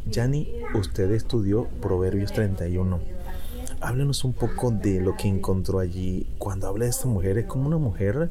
Yani, 0.09 0.51
usted 0.73 1.11
estudió 1.11 1.67
Proverbios 1.81 2.31
31. 2.33 2.99
Háblenos 3.79 4.23
un 4.23 4.33
poco 4.33 4.71
de 4.71 4.99
lo 4.99 5.15
que 5.15 5.27
encontró 5.27 5.79
allí. 5.79 6.27
Cuando 6.37 6.67
habla 6.67 6.85
de 6.85 6.91
esta 6.91 7.07
mujer, 7.07 7.37
¿es 7.37 7.45
como 7.45 7.67
una 7.67 7.77
mujer 7.77 8.29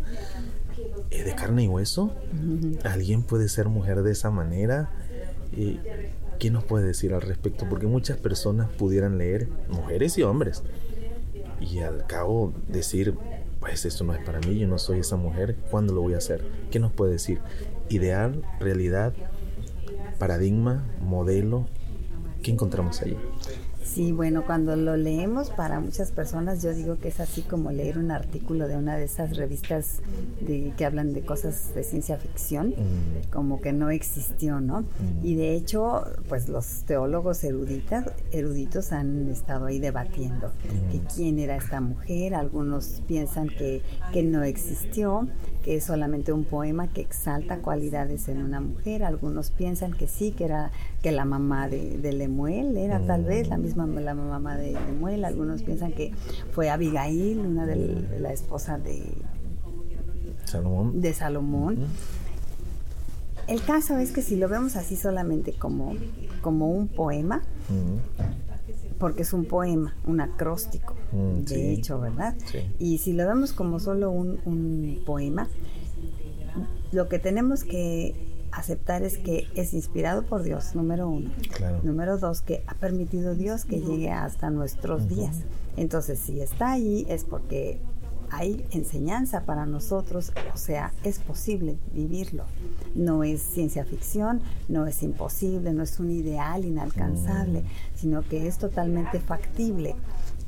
eh, 1.11 1.23
de 1.23 1.35
carne 1.35 1.65
y 1.65 1.69
hueso? 1.69 2.12
¿Alguien 2.85 3.23
puede 3.23 3.49
ser 3.49 3.69
mujer 3.69 4.03
de 4.03 4.12
esa 4.12 4.31
manera? 4.31 4.91
Eh, 5.53 6.12
¿Qué 6.38 6.50
nos 6.50 6.65
puede 6.65 6.87
decir 6.87 7.15
al 7.15 7.23
respecto? 7.23 7.67
Porque 7.69 7.87
muchas 7.87 8.19
personas 8.19 8.69
pudieran 8.71 9.17
leer, 9.17 9.49
mujeres 9.71 10.19
y 10.19 10.23
hombres, 10.23 10.62
y 11.61 11.79
al 11.79 12.07
cabo 12.07 12.53
decir, 12.69 13.15
pues 13.66 13.85
esto 13.85 14.04
no 14.04 14.14
es 14.14 14.23
para 14.25 14.38
mí, 14.40 14.58
yo 14.58 14.68
no 14.68 14.78
soy 14.78 15.00
esa 15.00 15.16
mujer, 15.16 15.56
¿cuándo 15.70 15.92
lo 15.92 16.00
voy 16.00 16.14
a 16.14 16.18
hacer? 16.18 16.44
¿Qué 16.70 16.78
nos 16.78 16.92
puede 16.92 17.12
decir? 17.12 17.40
Ideal, 17.88 18.42
realidad, 18.61 19.12
paradigma, 20.20 20.87
modelo, 21.00 21.66
¿qué 22.42 22.52
encontramos 22.52 23.02
allí? 23.02 23.16
Sí, 23.87 24.12
bueno, 24.12 24.45
cuando 24.45 24.76
lo 24.76 24.97
leemos 24.97 25.50
para 25.50 25.81
muchas 25.81 26.11
personas 26.11 26.62
yo 26.62 26.75
digo 26.75 26.99
que 26.99 27.09
es 27.09 27.21
así 27.21 27.43
como 27.43 27.71
leer 27.71 27.99
un 27.99 28.11
artículo 28.11 28.69
de 28.69 28.76
una 28.76 28.97
de 28.97 29.05
esas 29.05 29.37
revistas 29.37 30.00
de, 30.40 30.75
que 30.76 30.85
hablan 30.85 31.14
de 31.14 31.23
cosas 31.23 31.75
de 31.75 31.83
ciencia 31.85 32.19
ficción, 32.19 32.71
mm. 32.71 33.31
como 33.31 33.61
que 33.61 33.73
no 33.73 33.90
existió, 33.90 34.61
¿no? 34.61 34.81
Mm. 34.81 35.25
Y 35.25 35.35
de 35.37 35.55
hecho, 35.55 36.05
pues 36.28 36.49
los 36.49 36.83
teólogos 36.83 37.43
eruditas, 37.45 38.12
eruditos 38.33 38.93
han 38.93 39.28
estado 39.31 39.66
ahí 39.66 39.78
debatiendo 39.78 40.49
mm. 40.49 40.90
que 40.90 41.00
quién 41.14 41.38
era 41.38 41.57
esta 41.57 41.81
mujer, 41.81 42.35
algunos 42.35 43.02
piensan 43.07 43.49
que, 43.49 43.83
que 44.12 44.23
no 44.23 44.43
existió, 44.43 45.28
que 45.62 45.76
es 45.76 45.85
solamente 45.85 46.33
un 46.33 46.45
poema 46.45 46.88
que 46.88 47.00
exalta 47.00 47.59
cualidades 47.59 48.28
en 48.28 48.43
una 48.43 48.61
mujer, 48.61 49.05
algunos 49.05 49.50
piensan 49.50 49.93
que 49.93 50.07
sí, 50.07 50.33
que 50.33 50.45
era 50.45 50.71
que 51.06 51.12
la 51.12 51.25
mamá 51.25 51.68
de, 51.68 51.98
de 51.98 52.12
Lemuel 52.12 52.76
era 52.76 52.98
tal 52.98 53.22
vez 53.22 53.46
la 53.46 53.58
misma 53.58 53.86
la 53.86 54.12
mamá 54.12 54.56
de 54.56 54.72
Lemuel, 54.72 55.25
algunos 55.25 55.62
piensan 55.62 55.92
que 55.92 56.10
fue 56.50 56.68
Abigail, 56.68 57.38
una 57.38 57.64
de 57.64 58.18
la 58.18 58.32
esposa 58.32 58.76
de 58.76 59.14
Salomón. 60.46 61.00
De 61.00 61.14
Salomón. 61.14 61.78
El 63.46 63.62
caso 63.62 63.98
es 63.98 64.10
que 64.10 64.20
si 64.20 64.34
lo 64.34 64.48
vemos 64.48 64.75
así 64.75 64.96
solamente 64.96 65.52
como, 65.52 65.94
como 66.40 66.70
un 66.70 66.88
poema, 66.88 67.40
porque 68.98 69.22
es 69.22 69.32
un 69.32 69.44
poema, 69.44 69.94
un 70.08 70.20
acróstico, 70.20 70.96
mm, 71.12 71.44
de 71.44 71.72
hecho, 71.72 72.00
¿verdad? 72.00 72.34
Y 72.80 72.98
si 72.98 73.12
lo 73.12 73.28
vemos 73.28 73.52
como 73.52 73.78
solo 73.78 74.10
un, 74.10 74.40
un 74.44 75.02
poema, 75.06 75.46
lo 76.90 77.08
que 77.08 77.20
tenemos 77.20 77.62
que 77.62 78.25
aceptar 78.56 79.02
es 79.02 79.18
que 79.18 79.48
es 79.54 79.75
inspirado 79.75 80.25
por 80.25 80.42
Dios, 80.42 80.75
número 80.75 81.08
uno. 81.08 81.30
Número 81.82 82.18
dos, 82.18 82.42
que 82.42 82.64
ha 82.66 82.75
permitido 82.75 83.34
Dios 83.34 83.64
que 83.64 83.80
llegue 83.80 84.10
hasta 84.10 84.50
nuestros 84.50 85.08
días. 85.08 85.40
Entonces, 85.76 86.18
si 86.18 86.40
está 86.40 86.72
ahí 86.72 87.06
es 87.08 87.25
porque 87.25 87.80
hay 88.30 88.64
enseñanza 88.70 89.42
para 89.42 89.66
nosotros, 89.66 90.32
o 90.52 90.56
sea, 90.56 90.92
es 91.04 91.18
posible 91.18 91.78
vivirlo. 91.92 92.44
No 92.94 93.25
es 93.25 93.42
ciencia 93.42 93.84
ficción, 93.84 94.40
no 94.68 94.86
es 94.86 95.02
imposible, 95.02 95.72
no 95.72 95.82
es 95.82 96.00
un 96.00 96.10
ideal 96.10 96.64
inalcanzable, 96.64 97.60
mm. 97.60 97.66
sino 97.94 98.22
que 98.22 98.46
es 98.46 98.58
totalmente 98.58 99.20
factible. 99.20 99.94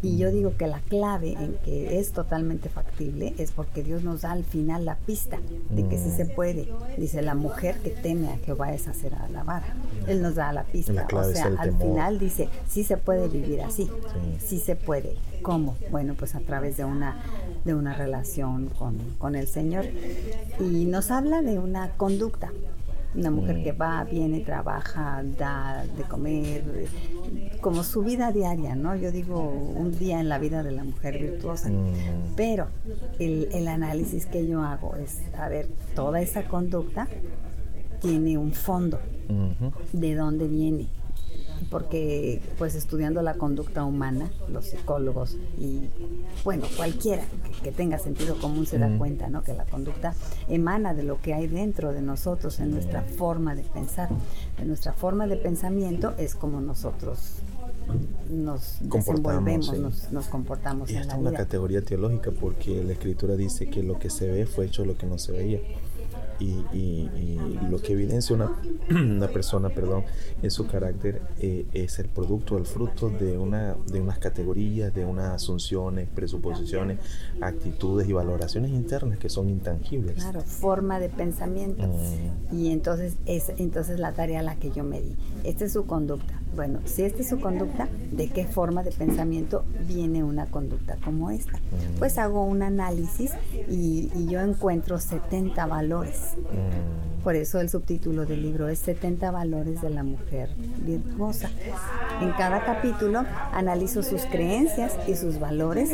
Y 0.00 0.16
yo 0.16 0.30
digo 0.30 0.56
que 0.56 0.68
la 0.68 0.78
clave 0.78 1.32
en 1.32 1.54
que 1.64 1.98
es 1.98 2.12
totalmente 2.12 2.68
factible 2.68 3.34
es 3.36 3.50
porque 3.50 3.82
Dios 3.82 4.04
nos 4.04 4.20
da 4.22 4.30
al 4.30 4.44
final 4.44 4.84
la 4.84 4.94
pista 4.94 5.38
de 5.70 5.88
que 5.88 5.98
sí 5.98 6.10
se 6.10 6.24
puede. 6.24 6.68
Dice, 6.96 7.20
la 7.20 7.34
mujer 7.34 7.78
que 7.78 7.90
teme 7.90 8.28
a 8.28 8.36
Jehová 8.38 8.72
es 8.72 8.86
hacer 8.86 9.14
a 9.14 9.28
la 9.28 9.42
vara. 9.42 9.74
Él 10.06 10.22
nos 10.22 10.36
da 10.36 10.52
la 10.52 10.62
pista. 10.62 11.06
o 11.12 11.24
sea, 11.24 11.46
al 11.58 11.76
final 11.76 12.20
dice, 12.20 12.48
sí 12.68 12.84
se 12.84 12.96
puede 12.96 13.28
vivir 13.28 13.60
así, 13.62 13.90
sí. 14.38 14.60
se 14.60 14.76
puede. 14.76 15.16
¿Cómo? 15.42 15.76
Bueno, 15.90 16.14
pues 16.14 16.34
a 16.36 16.40
través 16.40 16.76
de 16.76 16.84
una, 16.84 17.16
de 17.64 17.74
una 17.74 17.94
relación 17.94 18.66
con, 18.78 18.98
con 19.18 19.34
el 19.34 19.48
Señor. 19.48 19.84
Y 20.60 20.84
nos 20.84 21.10
habla 21.10 21.42
de 21.42 21.58
una 21.58 21.90
conducta 21.96 22.52
Una 23.14 23.30
mujer 23.30 23.62
que 23.64 23.72
va, 23.72 24.04
viene, 24.04 24.40
trabaja, 24.40 25.22
da 25.38 25.84
de 25.96 26.02
comer, 26.04 26.62
como 27.60 27.82
su 27.82 28.02
vida 28.02 28.32
diaria, 28.32 28.76
¿no? 28.76 28.94
Yo 28.96 29.10
digo 29.10 29.40
un 29.40 29.98
día 29.98 30.20
en 30.20 30.28
la 30.28 30.38
vida 30.38 30.62
de 30.62 30.72
la 30.72 30.84
mujer 30.84 31.18
virtuosa. 31.18 31.70
Mm. 31.70 32.34
Pero 32.36 32.68
el, 33.18 33.48
el 33.52 33.66
análisis 33.66 34.26
que 34.26 34.46
yo 34.46 34.62
hago 34.62 34.94
es, 34.96 35.22
a 35.38 35.48
ver, 35.48 35.68
toda 35.94 36.20
esa 36.20 36.44
conducta 36.44 37.08
tiene 38.00 38.38
un 38.38 38.52
fondo. 38.52 38.98
¿De 39.92 40.14
dónde 40.14 40.48
viene? 40.48 40.86
Porque 41.70 42.40
pues 42.58 42.74
estudiando 42.74 43.22
la 43.22 43.34
conducta 43.34 43.84
humana, 43.84 44.30
los 44.50 44.66
psicólogos 44.66 45.36
y 45.58 45.88
bueno, 46.44 46.66
cualquiera 46.76 47.24
que, 47.62 47.72
tenga 47.72 47.98
sentido 47.98 48.38
común 48.38 48.66
se 48.66 48.78
da 48.78 48.96
cuenta, 48.98 49.28
¿no? 49.28 49.42
Que 49.42 49.54
la 49.54 49.64
conducta 49.64 50.14
emana 50.48 50.94
de 50.94 51.02
lo 51.02 51.20
que 51.20 51.34
hay 51.34 51.46
dentro 51.46 51.92
de 51.92 52.02
nosotros, 52.02 52.58
en 52.60 52.70
nuestra 52.70 53.02
forma 53.02 53.54
de 53.54 53.62
pensar. 53.62 54.08
De 54.58 54.64
nuestra 54.64 54.92
forma 54.92 55.26
de 55.26 55.36
pensamiento 55.36 56.14
es 56.18 56.34
como 56.34 56.60
nosotros 56.60 57.42
nos 58.30 58.78
desenvolvemos, 58.80 59.72
nos, 60.10 60.26
comportamos. 60.28 60.90
Y 60.90 60.96
en 60.96 61.02
es 61.02 61.14
una 61.14 61.32
categoría 61.32 61.82
teológica 61.82 62.30
porque 62.30 62.82
la 62.84 62.92
escritura 62.92 63.36
dice 63.36 63.70
que 63.70 63.82
lo 63.82 63.98
que 63.98 64.10
se 64.10 64.28
ve 64.30 64.46
fue 64.46 64.66
hecho 64.66 64.84
lo 64.84 64.96
que 64.96 65.06
no 65.06 65.18
se 65.18 65.32
veía 65.32 65.60
y, 66.40 67.38
lo 67.70 67.80
que 67.82 67.92
evidencia 67.92 68.34
una, 68.34 68.50
una, 68.90 69.28
persona 69.28 69.68
perdón, 69.68 70.04
en 70.42 70.50
su 70.50 70.66
carácter 70.66 71.22
eh, 71.38 71.66
es 71.72 71.98
el 71.98 72.08
producto, 72.08 72.56
el 72.56 72.64
fruto 72.64 73.10
de, 73.10 73.36
una, 73.36 73.76
de 73.86 74.00
unas 74.00 74.18
categorías, 74.18 74.94
de 74.94 75.04
unas 75.04 75.34
asunciones, 75.34 76.08
presuposiciones, 76.08 76.98
actitudes 77.40 78.08
y 78.08 78.12
valoraciones 78.12 78.70
internas 78.70 79.18
que 79.18 79.28
son 79.28 79.48
intangibles. 79.48 80.14
Claro, 80.14 80.40
forma 80.40 80.98
de 80.98 81.08
pensamiento. 81.08 81.86
Mm. 81.86 82.56
Y 82.56 82.70
entonces 82.70 83.16
es 83.26 83.52
entonces 83.58 83.98
la 83.98 84.12
tarea 84.12 84.40
a 84.40 84.42
la 84.42 84.56
que 84.56 84.70
yo 84.70 84.84
me 84.84 85.00
di. 85.00 85.16
Esta 85.44 85.64
es 85.64 85.72
su 85.72 85.86
conducta. 85.86 86.40
Bueno, 86.54 86.80
si 86.84 87.02
esta 87.02 87.22
es 87.22 87.28
su 87.28 87.40
conducta, 87.40 87.88
¿de 88.10 88.28
qué 88.28 88.44
forma 88.44 88.82
de 88.82 88.90
pensamiento 88.90 89.64
viene 89.86 90.24
una 90.24 90.46
conducta 90.46 90.96
como 91.04 91.30
esta? 91.30 91.58
Mm. 91.58 91.98
Pues 91.98 92.18
hago 92.18 92.44
un 92.44 92.62
análisis 92.62 93.32
y, 93.68 94.10
y 94.14 94.26
yo 94.26 94.40
encuentro 94.40 94.98
70 94.98 95.66
valores 95.66 96.34
Mm. 96.48 97.22
Por 97.22 97.34
eso 97.34 97.60
el 97.60 97.68
subtítulo 97.68 98.24
del 98.26 98.42
libro 98.42 98.68
es 98.68 98.78
70 98.78 99.30
valores 99.30 99.82
de 99.82 99.90
la 99.90 100.02
mujer 100.02 100.50
virtuosa. 100.84 101.50
En 102.22 102.32
cada 102.32 102.64
capítulo 102.64 103.24
analizo 103.52 104.02
sus 104.02 104.24
creencias 104.24 104.96
y 105.06 105.14
sus 105.14 105.38
valores 105.38 105.90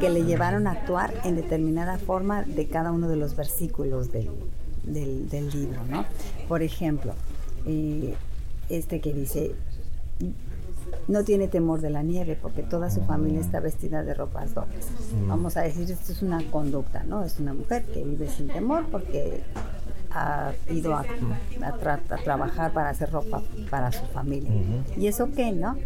que 0.00 0.10
le 0.10 0.24
llevaron 0.24 0.66
a 0.66 0.72
actuar 0.72 1.14
en 1.24 1.36
determinada 1.36 1.98
forma 1.98 2.42
de 2.42 2.66
cada 2.66 2.92
uno 2.92 3.08
de 3.08 3.16
los 3.16 3.36
versículos 3.36 4.10
del, 4.10 4.30
libro. 4.84 5.80
Por 6.48 6.62
ejemplo, 6.62 7.14
eh, 7.66 8.14
este 8.68 9.00
que 9.00 9.12
dice, 9.12 9.52
no 11.08 11.24
tiene 11.24 11.48
temor 11.48 11.80
de 11.80 11.90
la 11.90 12.02
nieve 12.02 12.38
porque 12.40 12.62
toda 12.62 12.90
su 12.90 13.02
familia 13.02 13.40
está 13.40 13.60
vestida 13.60 14.02
de 14.02 14.14
ropas 14.14 14.54
dobles. 14.54 14.86
Mm. 15.12 15.28
Vamos 15.28 15.56
a 15.56 15.62
decir, 15.62 15.90
esto 15.90 16.12
es 16.12 16.22
una 16.22 16.42
conducta, 16.50 17.04
¿no? 17.04 17.24
Es 17.24 17.38
una 17.38 17.54
mujer 17.54 17.84
que 17.84 18.02
vive 18.04 18.28
sin 18.28 18.48
temor 18.48 18.86
porque 18.90 19.42
ha 20.14 20.52
ido 20.70 20.94
a, 20.94 21.04
trabajar 22.22 22.72
para 22.72 22.90
hacer 22.90 23.10
ropa 23.10 23.42
para 23.68 23.90
su 23.90 24.04
familia. 24.06 24.50
¿Y 24.96 25.08
eso 25.08 25.28
qué, 25.34 25.50
no? 25.50 25.76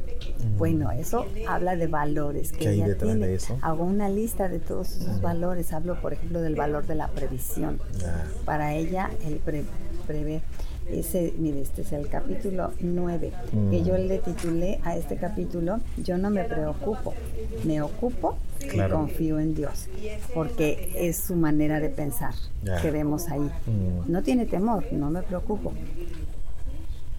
Bueno, 0.59 0.91
eso 0.91 1.25
habla 1.49 1.77
de 1.77 1.87
valores 1.87 2.53
que 2.53 2.71
ella 2.71 2.97
tiene. 2.97 3.39
Hago 3.63 3.85
una 3.85 4.09
lista 4.11 4.49
de 4.49 4.59
todos 4.59 4.97
esos 4.97 5.23
valores. 5.23 5.73
Hablo, 5.73 6.01
por 6.01 6.13
ejemplo, 6.13 6.43
del 6.43 6.57
valor 6.57 6.87
de 6.87 6.95
la 6.95 7.09
previsión. 7.09 7.81
Para 8.45 8.75
ella, 8.75 9.11
el 9.25 9.37
prever 10.07 10.43
ese, 10.91 11.35
mire, 11.39 11.61
este 11.61 11.83
es 11.83 11.93
el 11.93 12.09
capítulo 12.09 12.73
9, 12.81 13.33
que 13.71 13.83
yo 13.83 13.97
le 13.97 14.19
titulé 14.19 14.81
a 14.85 14.97
este 14.97 15.17
capítulo, 15.17 15.81
yo 15.97 16.19
no 16.19 16.31
me 16.31 16.45
preocupo, 16.45 17.15
me 17.65 17.83
ocupo 17.83 18.37
y 18.61 18.79
confío 18.91 19.39
en 19.39 19.55
Dios, 19.55 19.89
porque 20.35 20.93
es 20.97 21.17
su 21.17 21.37
manera 21.37 21.81
de 21.81 21.89
pensar 21.89 22.35
que 22.83 22.91
vemos 22.91 23.29
ahí. 23.29 23.41
Mm. 23.41 24.11
No 24.11 24.23
tiene 24.23 24.47
temor, 24.47 24.85
no 24.93 25.11
me 25.11 25.23
preocupo 25.23 25.73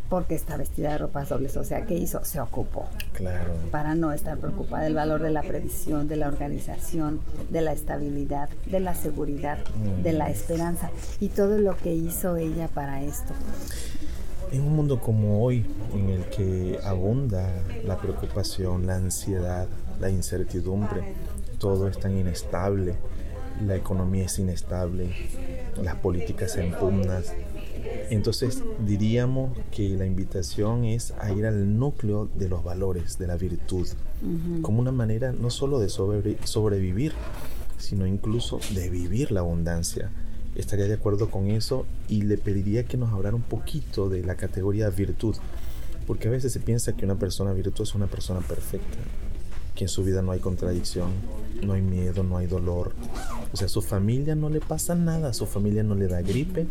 porque 0.09 0.35
está 0.35 0.57
vestida 0.57 0.91
de 0.91 0.97
ropas 0.97 1.29
dobles. 1.29 1.55
O 1.57 1.63
sea, 1.63 1.85
¿qué 1.85 1.95
hizo? 1.95 2.23
Se 2.25 2.39
ocupó. 2.39 2.87
Claro. 3.13 3.53
Para 3.71 3.95
no 3.95 4.11
estar 4.11 4.37
preocupada 4.37 4.83
del 4.83 4.95
valor 4.95 5.21
de 5.21 5.29
la 5.29 5.41
previsión, 5.41 6.07
de 6.07 6.15
la 6.15 6.27
organización, 6.27 7.19
de 7.49 7.61
la 7.61 7.73
estabilidad, 7.73 8.49
de 8.65 8.79
la 8.79 8.95
seguridad, 8.95 9.59
de 10.03 10.13
la 10.13 10.27
mm. 10.27 10.31
esperanza 10.31 10.89
y 11.19 11.29
todo 11.29 11.57
lo 11.57 11.77
que 11.77 11.93
hizo 11.93 12.35
ella 12.35 12.67
para 12.67 13.03
esto. 13.03 13.33
En 14.51 14.61
un 14.61 14.75
mundo 14.75 14.99
como 14.99 15.43
hoy, 15.43 15.63
en 15.93 16.09
el 16.09 16.25
que 16.25 16.79
abunda 16.83 17.47
la 17.85 17.97
preocupación, 17.97 18.87
la 18.87 18.95
ansiedad, 18.95 19.67
la 19.99 20.09
incertidumbre, 20.09 21.13
todo 21.59 21.87
es 21.87 21.99
tan 21.99 22.17
inestable, 22.17 22.95
la 23.65 23.75
economía 23.75 24.25
es 24.25 24.39
inestable, 24.39 25.13
las 25.81 25.95
políticas 25.95 26.53
se 26.53 26.65
impugnan, 26.65 27.23
entonces 28.09 28.63
diríamos 28.85 29.57
que 29.71 29.89
la 29.89 30.05
invitación 30.05 30.85
es 30.85 31.13
a 31.19 31.31
ir 31.31 31.45
al 31.45 31.77
núcleo 31.77 32.29
de 32.35 32.49
los 32.49 32.63
valores, 32.63 33.17
de 33.17 33.27
la 33.27 33.37
virtud, 33.37 33.87
como 34.61 34.79
una 34.79 34.91
manera 34.91 35.31
no 35.31 35.49
solo 35.49 35.79
de 35.79 35.89
sobrevivir, 35.89 37.13
sino 37.77 38.05
incluso 38.05 38.59
de 38.73 38.89
vivir 38.89 39.31
la 39.31 39.41
abundancia. 39.41 40.11
Estaría 40.55 40.87
de 40.87 40.95
acuerdo 40.95 41.29
con 41.29 41.47
eso 41.47 41.85
y 42.07 42.23
le 42.23 42.37
pediría 42.37 42.83
que 42.83 42.97
nos 42.97 43.13
hablara 43.13 43.35
un 43.35 43.43
poquito 43.43 44.09
de 44.09 44.23
la 44.23 44.35
categoría 44.35 44.89
virtud, 44.89 45.35
porque 46.07 46.27
a 46.27 46.31
veces 46.31 46.51
se 46.51 46.59
piensa 46.59 46.93
que 46.93 47.05
una 47.05 47.15
persona 47.15 47.53
virtuosa 47.53 47.91
es 47.91 47.95
una 47.95 48.07
persona 48.07 48.41
perfecta, 48.41 48.97
que 49.79 49.85
en 49.85 49.89
su 49.89 50.03
vida 50.03 50.21
no 50.21 50.33
hay 50.33 50.41
contradicción, 50.41 51.09
no 51.63 51.71
hay 51.71 51.81
miedo, 51.81 52.21
no 52.21 52.35
hay 52.35 52.47
dolor. 52.47 52.91
O 53.53 53.55
sea, 53.55 53.67
a 53.67 53.69
su 53.69 53.81
familia 53.81 54.35
no 54.35 54.49
le 54.49 54.59
pasa 54.59 54.93
nada, 54.93 55.29
a 55.29 55.33
su 55.33 55.45
familia 55.45 55.83
no 55.83 55.95
le 55.95 56.09
da 56.09 56.21
gripe, 56.21 56.67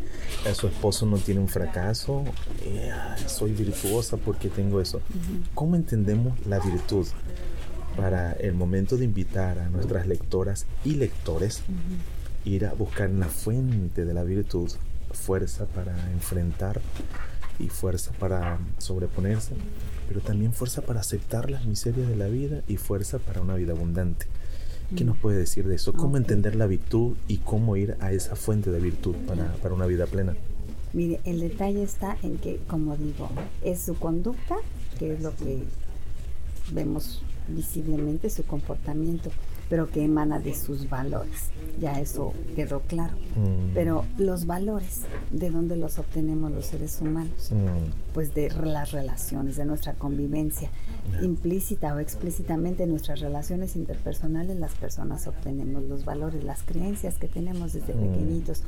a 0.47 0.53
su 0.53 0.67
esposo 0.67 1.07
no 1.07 1.17
tiene 1.17 1.41
un 1.41 1.49
fracaso, 1.49 2.23
soy 3.27 3.53
virtuosa 3.53 4.19
porque 4.19 4.51
tengo 4.51 4.79
eso. 4.83 5.01
¿Cómo 5.55 5.75
entendemos 5.75 6.39
la 6.47 6.59
virtud? 6.59 7.07
Para 7.97 8.33
el 8.33 8.53
momento 8.53 8.99
de 8.99 9.07
invitar 9.07 9.59
a 9.59 9.71
nuestras 9.71 10.07
lectoras 10.07 10.67
y 10.85 10.97
lectores, 10.97 11.63
ir 12.45 12.67
a 12.67 12.75
buscar 12.75 13.09
en 13.09 13.21
la 13.21 13.29
fuente 13.29 14.05
de 14.05 14.13
la 14.13 14.23
virtud 14.23 14.71
fuerza 15.13 15.65
para 15.65 16.13
enfrentar 16.13 16.83
y 17.59 17.69
fuerza 17.69 18.13
para 18.19 18.59
sobreponerse, 18.79 19.55
pero 20.09 20.21
también 20.21 20.53
fuerza 20.53 20.83
para 20.83 21.01
aceptar 21.01 21.51
las 21.51 21.67
miserias 21.67 22.09
de 22.09 22.17
la 22.17 22.29
vida 22.29 22.63
y 22.69 22.77
fuerza 22.77 23.19
para 23.19 23.41
una 23.41 23.55
vida 23.55 23.73
abundante. 23.73 24.27
¿Qué 24.97 25.05
nos 25.05 25.19
puede 25.19 25.37
decir 25.37 25.69
de 25.69 25.75
eso? 25.75 25.93
¿Cómo 25.93 26.17
entender 26.17 26.57
la 26.57 26.67
virtud 26.67 27.15
y 27.29 27.39
cómo 27.39 27.77
ir 27.77 27.97
a 28.01 28.13
esa 28.13 28.37
fuente 28.37 28.71
de 28.71 28.81
virtud 28.81 29.15
para, 29.27 29.53
para 29.57 29.75
una 29.75 29.85
vida 29.85 30.07
plena? 30.07 30.35
Mire, 30.95 31.21
el 31.25 31.41
detalle 31.41 31.83
está 31.83 32.17
en 32.23 32.39
que, 32.39 32.59
como 32.67 32.97
digo, 32.97 33.29
es 33.63 33.81
su 33.81 33.97
conducta, 33.97 34.57
que 34.99 35.13
es 35.13 35.21
lo 35.21 35.37
que 35.37 35.63
vemos 36.73 37.21
visiblemente, 37.49 38.31
su 38.31 38.45
comportamiento 38.45 39.31
pero 39.69 39.91
que 39.91 40.05
emana 40.05 40.39
de 40.39 40.55
sus 40.55 40.89
valores. 40.89 41.51
Ya 41.81 42.01
eso 42.01 42.33
quedó 42.57 42.81
claro. 42.81 43.15
Mm. 43.37 43.75
Pero 43.75 44.05
los 44.17 44.47
valores, 44.47 45.03
¿de 45.31 45.51
dónde 45.51 45.77
los 45.77 45.99
obtenemos 45.99 46.51
los 46.51 46.67
seres 46.67 46.99
humanos? 47.01 47.51
Mm. 47.53 48.13
Pues 48.13 48.35
de 48.35 48.51
las 48.51 48.93
relaciones, 48.93 49.57
de 49.57 49.65
nuestra 49.65 49.95
convivencia. 49.95 50.71
Implícita 51.23 51.95
o 51.95 52.01
explícitamente 52.01 52.83
en 52.83 52.91
nuestras 52.91 53.21
relaciones 53.21 53.77
interpersonales 53.77 54.59
las 54.59 54.75
personas 54.75 55.27
obtenemos 55.27 55.85
los 55.85 56.05
valores, 56.05 56.43
las 56.45 56.63
creencias 56.63 57.17
que 57.17 57.29
tenemos 57.29 57.73
desde 57.73 57.95
mm. 57.95 57.99
pequeñitos. 57.99 58.63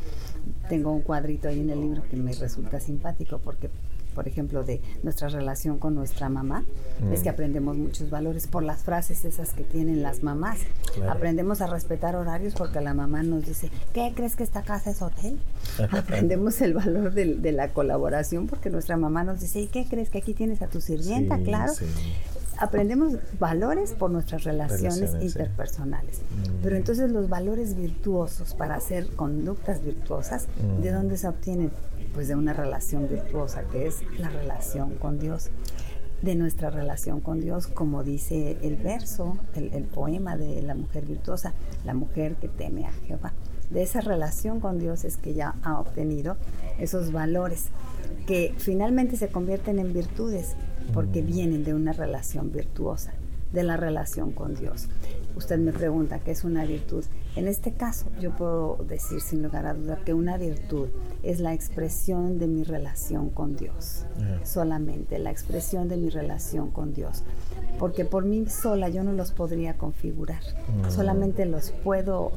Tengo 0.69 0.93
un 0.93 1.03
cuadrito 1.03 1.49
ahí 1.49 1.61
en 1.61 1.71
el 1.71 1.81
libro 1.81 2.03
que 2.09 2.17
me 2.17 2.33
resulta 2.33 2.79
simpático 2.79 3.39
porque 3.39 3.71
por 4.11 4.29
ejemplo, 4.29 4.65
de 4.65 4.81
nuestra 5.03 5.29
relación 5.29 5.79
con 5.79 5.95
nuestra 5.95 6.29
mamá, 6.29 6.65
es 7.13 7.23
que 7.23 7.31
mm. 7.31 7.33
aprendemos 7.33 7.77
muchos 7.77 8.11
valores 8.11 8.47
por 8.47 8.63
las 8.63 8.83
frases 8.83 9.25
esas 9.25 9.53
que 9.53 9.65
tienen 9.65 10.03
las 10.03 10.23
mamás. 10.23 10.59
Aprendemos 11.09 11.61
a 11.61 11.67
respetar 11.67 12.17
horarios 12.17 12.55
porque 12.55 12.81
la 12.81 12.95
mamá 12.95 13.23
nos 13.23 13.47
dice, 13.47 13.71
¿qué 13.93 14.13
crees 14.15 14.37
que 14.37 14.43
esta 14.43 14.63
casa 14.63 14.91
es 14.91 15.03
hotel? 15.03 15.39
aprendemos 15.91 16.61
el 16.61 16.75
valor 16.75 17.13
de, 17.13 17.51
la 17.53 17.69
colaboración 17.73 18.47
porque 18.47 18.71
nuestra 18.71 18.97
mamá 18.97 19.25
nos 19.25 19.41
dice, 19.41 19.61
¿y 19.61 19.67
qué 19.67 19.87
crees 19.89 20.11
que 20.11 20.19
aquí 20.19 20.35
tienes 20.35 20.63
a 20.63 20.69
tu 20.69 20.81
sirvienta? 20.81 21.39
claro. 21.39 21.73
Aprendemos 22.61 23.15
valores 23.39 23.93
por 23.93 24.11
nuestras 24.11 24.45
relaciones, 24.45 25.17
interpersonales. 25.21 26.21
Mm. 26.21 26.63
Pero 26.63 26.77
entonces 26.77 27.11
los 27.11 27.29
valores 27.29 27.75
virtuosos 27.75 28.55
para 28.55 28.77
hacer 28.77 29.09
conductas 29.17 29.83
virtuosas, 29.83 30.47
¿de 30.81 30.91
mm. 30.91 30.95
dónde 30.95 31.17
se 31.17 31.29
obtienen? 31.29 31.71
pues 32.15 32.29
de 32.29 32.35
una 32.35 32.53
relación 32.53 33.09
virtuosa, 33.09 33.63
que 33.71 33.87
es 33.87 34.03
la 34.19 34.29
relación 34.29 34.95
con 34.97 35.19
Dios. 35.19 35.51
De 36.23 36.35
nuestra 36.35 36.69
relación 36.69 37.21
con 37.21 37.41
Dios, 37.41 37.67
como 37.67 38.05
dice 38.05 38.59
el 38.61 38.77
verso, 38.77 39.39
el, 39.55 39.85
poema 39.85 40.37
de 40.37 40.61
la 40.61 40.75
mujer 40.75 41.07
virtuosa, 41.07 41.55
la 41.85 41.95
mujer 41.95 42.37
que 42.37 42.49
teme 42.49 42.85
a 42.85 42.93
Jehová. 43.07 43.33
de 43.71 43.83
esa 43.83 44.01
relación 44.01 44.61
con 44.61 44.79
Dios 44.79 45.05
es 45.05 45.17
que 45.17 45.33
ya 45.33 45.55
ha 45.63 45.79
obtenido 45.79 46.37
esos 46.79 47.13
valores 47.13 47.69
que 48.27 48.53
finalmente 48.59 49.17
se 49.17 49.29
convierten 49.29 49.79
en 49.79 49.95
virtudes 49.95 50.57
porque 50.93 51.23
vienen 51.23 51.65
de 51.65 51.75
una 51.75 51.93
relación 51.93 52.53
virtuosa, 52.53 53.13
de 53.53 53.63
la 53.63 53.77
relación 53.77 54.33
con 54.33 54.55
Dios. 54.55 54.89
Usted 55.37 55.59
me 55.59 55.73
pregunta 55.73 56.19
qué 56.21 56.33
es 56.33 56.45
una 56.45 56.65
virtud. 56.65 57.05
En 57.37 57.47
este 57.49 57.73
caso, 57.73 58.07
yo 58.21 58.35
puedo 58.37 58.77
decir 58.89 59.21
sin 59.21 59.43
lugar 59.43 59.67
a 59.67 59.75
duda 59.75 60.01
que 60.05 60.15
una 60.15 60.37
virtud 60.37 60.89
es 61.23 61.41
la 61.41 61.55
expresión 61.55 62.39
de 62.39 62.47
mi 62.47 62.65
relación 62.65 63.31
con 63.31 63.57
Dios. 63.57 64.05
Solamente 64.43 65.19
la 65.19 65.31
expresión 65.31 65.89
de 65.89 65.97
mi 65.97 66.11
relación 66.11 66.71
con 66.71 66.93
Dios. 66.93 67.23
Porque 67.79 68.05
por 68.05 68.25
mí 68.25 68.47
sola 68.47 68.89
yo 68.89 69.03
no 69.05 69.13
los 69.13 69.33
podría 69.33 69.79
configurar. 69.79 70.43
Mm. 70.69 70.91
Solamente 70.91 71.47
los 71.47 71.71
puedo 71.71 72.33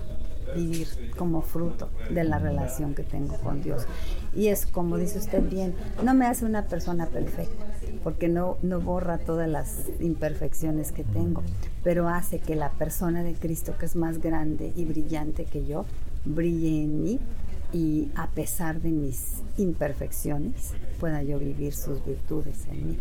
vivir 0.56 0.88
como 1.18 1.42
fruto 1.42 1.90
de 2.10 2.24
la 2.24 2.40
relación 2.40 2.94
que 2.94 3.04
tengo 3.04 3.36
con 3.38 3.62
Dios. 3.62 3.86
Y 4.34 4.48
es 4.48 4.66
como 4.66 4.98
dice 4.98 5.20
usted 5.20 5.42
bien, 5.44 5.74
no 6.04 6.14
me 6.14 6.26
hace 6.26 6.46
una 6.46 6.68
persona 6.68 7.08
perfecta, 7.08 7.66
porque 8.04 8.28
no, 8.28 8.58
no 8.62 8.80
borra 8.80 9.18
todas 9.18 9.50
las 9.50 9.90
imperfecciones 10.00 10.92
que 10.92 11.04
tengo, 11.04 11.42
pero 11.84 12.10
hace 12.10 12.40
que 12.40 12.56
la 12.56 12.72
persona 12.72 13.24
de 13.24 13.34
Cristo, 13.34 13.76
que 13.80 13.86
es 13.86 13.96
más 13.96 14.20
grande 14.20 14.74
y 14.76 14.86
brillante 14.86 15.46
que 15.46 15.66
yo, 15.66 15.86
brille 16.26 16.84
en 16.84 17.04
mí 17.04 17.20
y 17.72 18.12
a 18.16 18.28
pesar 18.28 18.82
de 18.82 18.92
mis 18.92 19.42
imperfecciones 19.58 20.74
pueda 21.00 21.24
yo 21.24 21.40
vivir 21.40 21.74
sus 21.74 22.06
virtudes 22.06 22.68
en 22.72 22.92
mí. 22.92 22.98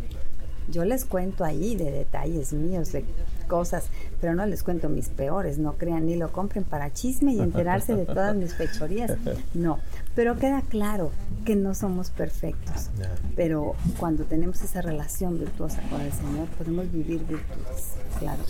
Yo 0.70 0.84
les 0.84 1.04
cuento 1.04 1.44
ahí 1.44 1.76
de 1.76 1.90
detalles 1.90 2.52
míos, 2.52 2.92
de 2.92 3.04
cosas, 3.52 3.84
pero 4.18 4.34
no 4.34 4.46
les 4.46 4.62
cuento 4.62 4.88
mis 4.88 5.10
peores, 5.10 5.58
no 5.58 5.74
crean 5.74 6.06
ni 6.06 6.16
lo 6.16 6.32
compren 6.32 6.64
para 6.64 6.90
chisme 6.90 7.34
y 7.34 7.40
enterarse 7.40 7.94
de 7.94 8.06
todas 8.06 8.34
mis 8.34 8.54
fechorías. 8.54 9.12
No, 9.52 9.78
pero 10.14 10.38
queda 10.38 10.62
claro 10.62 11.10
que 11.44 11.54
no 11.54 11.74
somos 11.74 12.08
perfectos, 12.08 12.88
pero 13.36 13.74
cuando 13.98 14.24
tenemos 14.24 14.62
esa 14.62 14.80
relación 14.80 15.38
virtuosa 15.38 15.82
con 15.90 16.00
el 16.00 16.12
Señor 16.12 16.48
podemos 16.56 16.90
vivir 16.90 17.18
virtudes, 17.26 17.92
claro. 18.18 18.42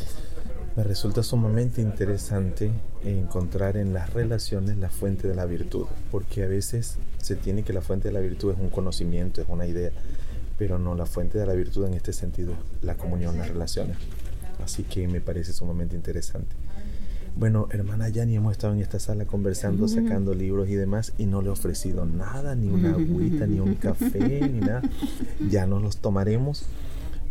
Me 0.77 0.85
resulta 0.85 1.25
sumamente 1.25 1.83
interesante 1.83 2.71
encontrar 3.05 3.77
en 3.77 3.93
las 3.93 4.13
relaciones 4.13 4.77
la 4.77 4.89
fuente 4.89 5.27
de 5.27 5.35
la 5.35 5.47
virtud, 5.47 5.87
porque 6.13 6.45
a 6.45 6.47
veces 6.47 6.99
se 7.19 7.35
tiene 7.35 7.65
que 7.65 7.73
la 7.73 7.81
fuente 7.81 8.07
de 8.07 8.15
la 8.15 8.21
virtud 8.21 8.53
es 8.53 8.59
un 8.61 8.71
conocimiento, 8.71 9.43
es 9.43 9.49
una 9.49 9.67
idea, 9.67 9.91
pero 10.59 10.79
no 10.79 10.95
la 10.95 11.07
fuente 11.07 11.39
de 11.39 11.47
la 11.47 11.55
virtud 11.55 11.87
en 11.87 11.95
este 11.95 12.13
sentido, 12.13 12.55
la 12.83 12.95
comunión, 12.95 13.37
las 13.37 13.49
relaciones. 13.49 13.97
Así 14.63 14.83
que 14.85 15.09
me 15.09 15.21
parece 15.21 15.53
sumamente 15.53 15.97
interesante. 15.97 16.55
Bueno, 17.35 17.67
hermana 17.71 18.09
Yani, 18.11 18.37
hemos 18.37 18.53
estado 18.53 18.75
en 18.75 18.81
esta 18.81 18.99
sala 18.99 19.25
conversando, 19.25 19.89
sacando 19.89 20.35
libros 20.35 20.69
y 20.69 20.75
demás, 20.75 21.15
y 21.17 21.25
no 21.25 21.41
le 21.41 21.49
he 21.49 21.51
ofrecido 21.51 22.05
nada, 22.05 22.55
ni 22.55 22.69
una 22.69 22.91
agüita, 22.91 23.47
ni 23.47 23.59
un 23.59 23.75
café, 23.75 24.49
ni 24.49 24.61
nada. 24.61 24.83
Ya 25.49 25.67
nos 25.67 25.83
los 25.83 25.97
tomaremos, 25.97 26.67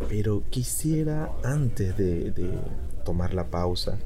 pero 0.08 0.42
quisiera 0.50 1.30
antes 1.44 1.96
de, 1.96 2.32
tomar 3.04 3.32
la 3.32 3.46
pausa, 3.46 3.98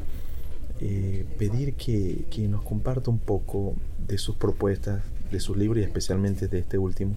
eh, 0.80 1.24
pedir 1.38 1.74
que, 1.74 2.26
que 2.30 2.46
nos 2.46 2.62
comparta 2.62 3.10
un 3.10 3.18
poco 3.18 3.74
de 4.06 4.18
sus 4.18 4.36
propuestas, 4.36 5.02
de 5.30 5.40
sus 5.40 5.56
libros 5.56 5.78
y 5.78 5.82
especialmente 5.82 6.48
de 6.48 6.58
este 6.58 6.78
último, 6.78 7.16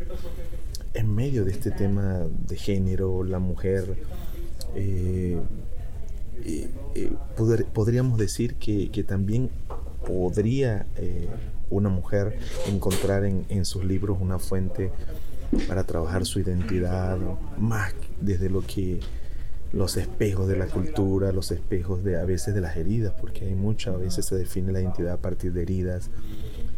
en 0.94 1.14
medio 1.14 1.46
de 1.46 1.52
este 1.52 1.72
tema 1.72 2.26
de 2.48 2.56
género, 2.56 3.24
la 3.24 3.40
mujer, 3.40 3.98
eh, 4.76 5.40
eh, 6.46 7.12
podríamos 7.74 8.18
decir 8.18 8.56
que, 8.56 9.04
también 9.08 9.50
podría 10.06 10.86
eh, 10.98 11.28
una 11.70 11.90
mujer 11.90 12.38
encontrar 12.68 13.26
en, 13.26 13.66
sus 13.66 13.84
libros 13.84 14.18
una 14.20 14.40
fuente 14.40 14.92
para 15.68 15.84
trabajar 15.84 16.26
su 16.26 16.40
identidad, 16.40 17.18
más 17.58 17.94
desde 18.22 18.50
lo 18.50 18.62
que 18.62 19.00
los 19.72 19.98
espejos 19.98 20.48
de 20.48 20.58
la 20.58 20.68
cultura, 20.68 21.32
los 21.32 21.52
espejos 21.52 22.04
de 22.04 22.18
a 22.18 22.26
veces 22.26 22.56
de 22.56 22.62
las 22.62 22.76
heridas, 22.78 23.14
porque 23.20 23.46
hay 23.46 23.56
muchas, 23.56 23.96
a 23.96 23.98
veces 23.98 24.26
se 24.26 24.36
define 24.36 24.72
la 24.72 24.82
identidad 24.82 25.14
a 25.14 25.18
partir 25.18 25.54
de 25.54 25.62
heridas, 25.62 26.10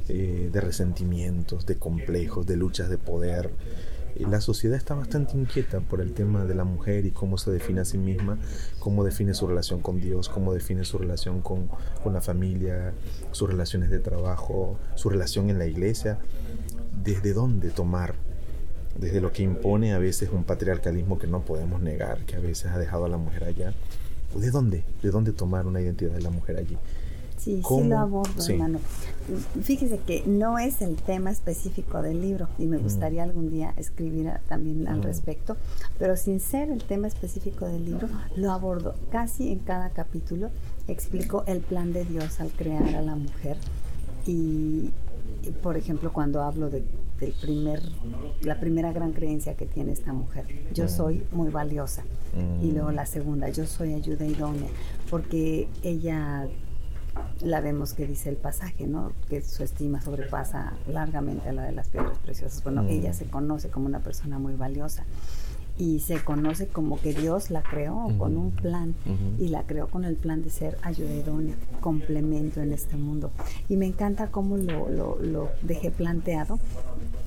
de 0.07 0.59
resentimientos, 0.59 1.65
de 1.65 1.77
complejos, 1.77 2.45
de 2.45 2.57
luchas 2.57 2.89
de 2.89 2.97
poder, 2.97 3.49
la 4.19 4.41
sociedad 4.41 4.77
está 4.77 4.93
bastante 4.95 5.37
inquieta 5.37 5.79
por 5.79 6.01
el 6.01 6.13
tema 6.13 6.45
de 6.45 6.55
la 6.55 6.63
mujer 6.63 7.05
y 7.05 7.11
cómo 7.11 7.37
se 7.37 7.51
define 7.51 7.81
a 7.81 7.85
sí 7.85 7.97
misma, 7.97 8.37
cómo 8.79 9.03
define 9.03 9.33
su 9.33 9.47
relación 9.47 9.81
con 9.81 9.99
Dios, 9.99 10.29
cómo 10.29 10.53
define 10.53 10.83
su 10.83 10.97
relación 10.97 11.41
con, 11.41 11.69
con 12.03 12.13
la 12.13 12.21
familia, 12.21 12.93
sus 13.31 13.49
relaciones 13.49 13.89
de 13.89 13.99
trabajo, 13.99 14.77
su 14.95 15.09
relación 15.09 15.49
en 15.49 15.59
la 15.59 15.65
iglesia. 15.65 16.19
¿Desde 17.03 17.33
dónde 17.33 17.69
tomar? 17.69 18.15
Desde 18.99 19.21
lo 19.21 19.31
que 19.31 19.43
impone 19.43 19.93
a 19.93 19.99
veces 19.99 20.29
un 20.31 20.43
patriarcalismo 20.43 21.17
que 21.17 21.27
no 21.27 21.41
podemos 21.41 21.81
negar, 21.81 22.25
que 22.25 22.35
a 22.35 22.39
veces 22.39 22.71
ha 22.71 22.77
dejado 22.77 23.05
a 23.05 23.09
la 23.09 23.17
mujer 23.17 23.45
allá. 23.45 23.73
¿De 24.35 24.51
dónde? 24.51 24.83
¿De 25.01 25.11
dónde 25.11 25.31
tomar 25.31 25.65
una 25.65 25.81
identidad 25.81 26.13
de 26.13 26.21
la 26.21 26.29
mujer 26.29 26.57
allí? 26.57 26.77
Sí, 27.41 27.59
sí 27.67 27.83
lo 27.85 27.97
abordo, 27.97 28.45
hermano. 28.47 28.77
Fíjese 29.63 29.97
que 29.97 30.23
no 30.27 30.59
es 30.59 30.79
el 30.83 30.95
tema 30.95 31.31
específico 31.31 32.03
del 32.03 32.21
libro 32.21 32.47
y 32.59 32.67
me 32.67 32.77
mm. 32.77 32.83
gustaría 32.83 33.23
algún 33.23 33.49
día 33.49 33.73
escribir 33.77 34.31
también 34.47 34.87
al 34.87 34.99
mm. 34.99 35.03
respecto, 35.03 35.57
pero 35.97 36.15
sin 36.17 36.39
ser 36.39 36.69
el 36.69 36.83
tema 36.83 37.07
específico 37.07 37.65
del 37.65 37.85
libro, 37.85 38.07
lo 38.35 38.51
abordo 38.51 38.93
casi 39.11 39.51
en 39.51 39.57
cada 39.57 39.89
capítulo. 39.89 40.51
Explico 40.87 41.43
el 41.47 41.61
plan 41.61 41.93
de 41.93 42.05
Dios 42.05 42.39
al 42.39 42.49
crear 42.49 42.95
a 42.95 43.01
la 43.01 43.15
mujer 43.15 43.57
y, 44.27 44.91
por 45.63 45.77
ejemplo, 45.77 46.13
cuando 46.13 46.43
hablo 46.43 46.69
de 46.69 46.83
del 47.21 47.33
primer, 47.33 47.81
la 48.41 48.59
primera 48.59 48.91
gran 48.91 49.13
creencia 49.13 49.55
que 49.55 49.67
tiene 49.67 49.91
esta 49.91 50.11
mujer. 50.11 50.45
Yo 50.73 50.85
mm. 50.85 50.89
soy 50.89 51.23
muy 51.31 51.49
valiosa. 51.49 52.03
Y 52.61 52.71
luego 52.71 52.91
la 52.91 53.05
segunda, 53.05 53.49
yo 53.49 53.65
soy 53.67 53.93
ayuda 53.93 54.25
idónea, 54.25 54.69
porque 55.09 55.67
ella 55.83 56.47
la 57.41 57.61
vemos 57.61 57.93
que 57.93 58.07
dice 58.07 58.29
el 58.29 58.37
pasaje, 58.37 58.87
¿no? 58.87 59.11
Que 59.29 59.41
su 59.41 59.63
estima 59.63 60.01
sobrepasa 60.01 60.73
largamente 60.87 61.49
a 61.49 61.53
la 61.53 61.63
de 61.63 61.71
las 61.71 61.89
piedras 61.89 62.17
preciosas. 62.19 62.63
Bueno, 62.63 62.83
mm. 62.83 62.89
ella 62.89 63.13
se 63.13 63.25
conoce 63.25 63.69
como 63.69 63.85
una 63.85 63.99
persona 63.99 64.39
muy 64.39 64.55
valiosa 64.55 65.05
y 65.77 65.99
se 65.99 66.23
conoce 66.23 66.67
como 66.67 66.99
que 66.99 67.13
Dios 67.13 67.49
la 67.49 67.63
creó 67.63 68.07
con 68.17 68.37
un 68.37 68.51
plan 68.51 68.93
y 69.39 69.47
la 69.47 69.63
creó 69.63 69.87
con 69.87 70.05
el 70.05 70.15
plan 70.15 70.43
de 70.43 70.49
ser 70.49 70.77
ayuda 70.83 71.11
idónea, 71.13 71.55
complemento 71.79 72.61
en 72.61 72.71
este 72.71 72.97
mundo. 72.97 73.31
Y 73.67 73.77
me 73.77 73.87
encanta 73.87 74.27
cómo 74.27 74.57
lo, 74.57 74.89
lo, 74.89 75.17
lo 75.19 75.49
dejé 75.63 75.89
planteado. 75.89 76.59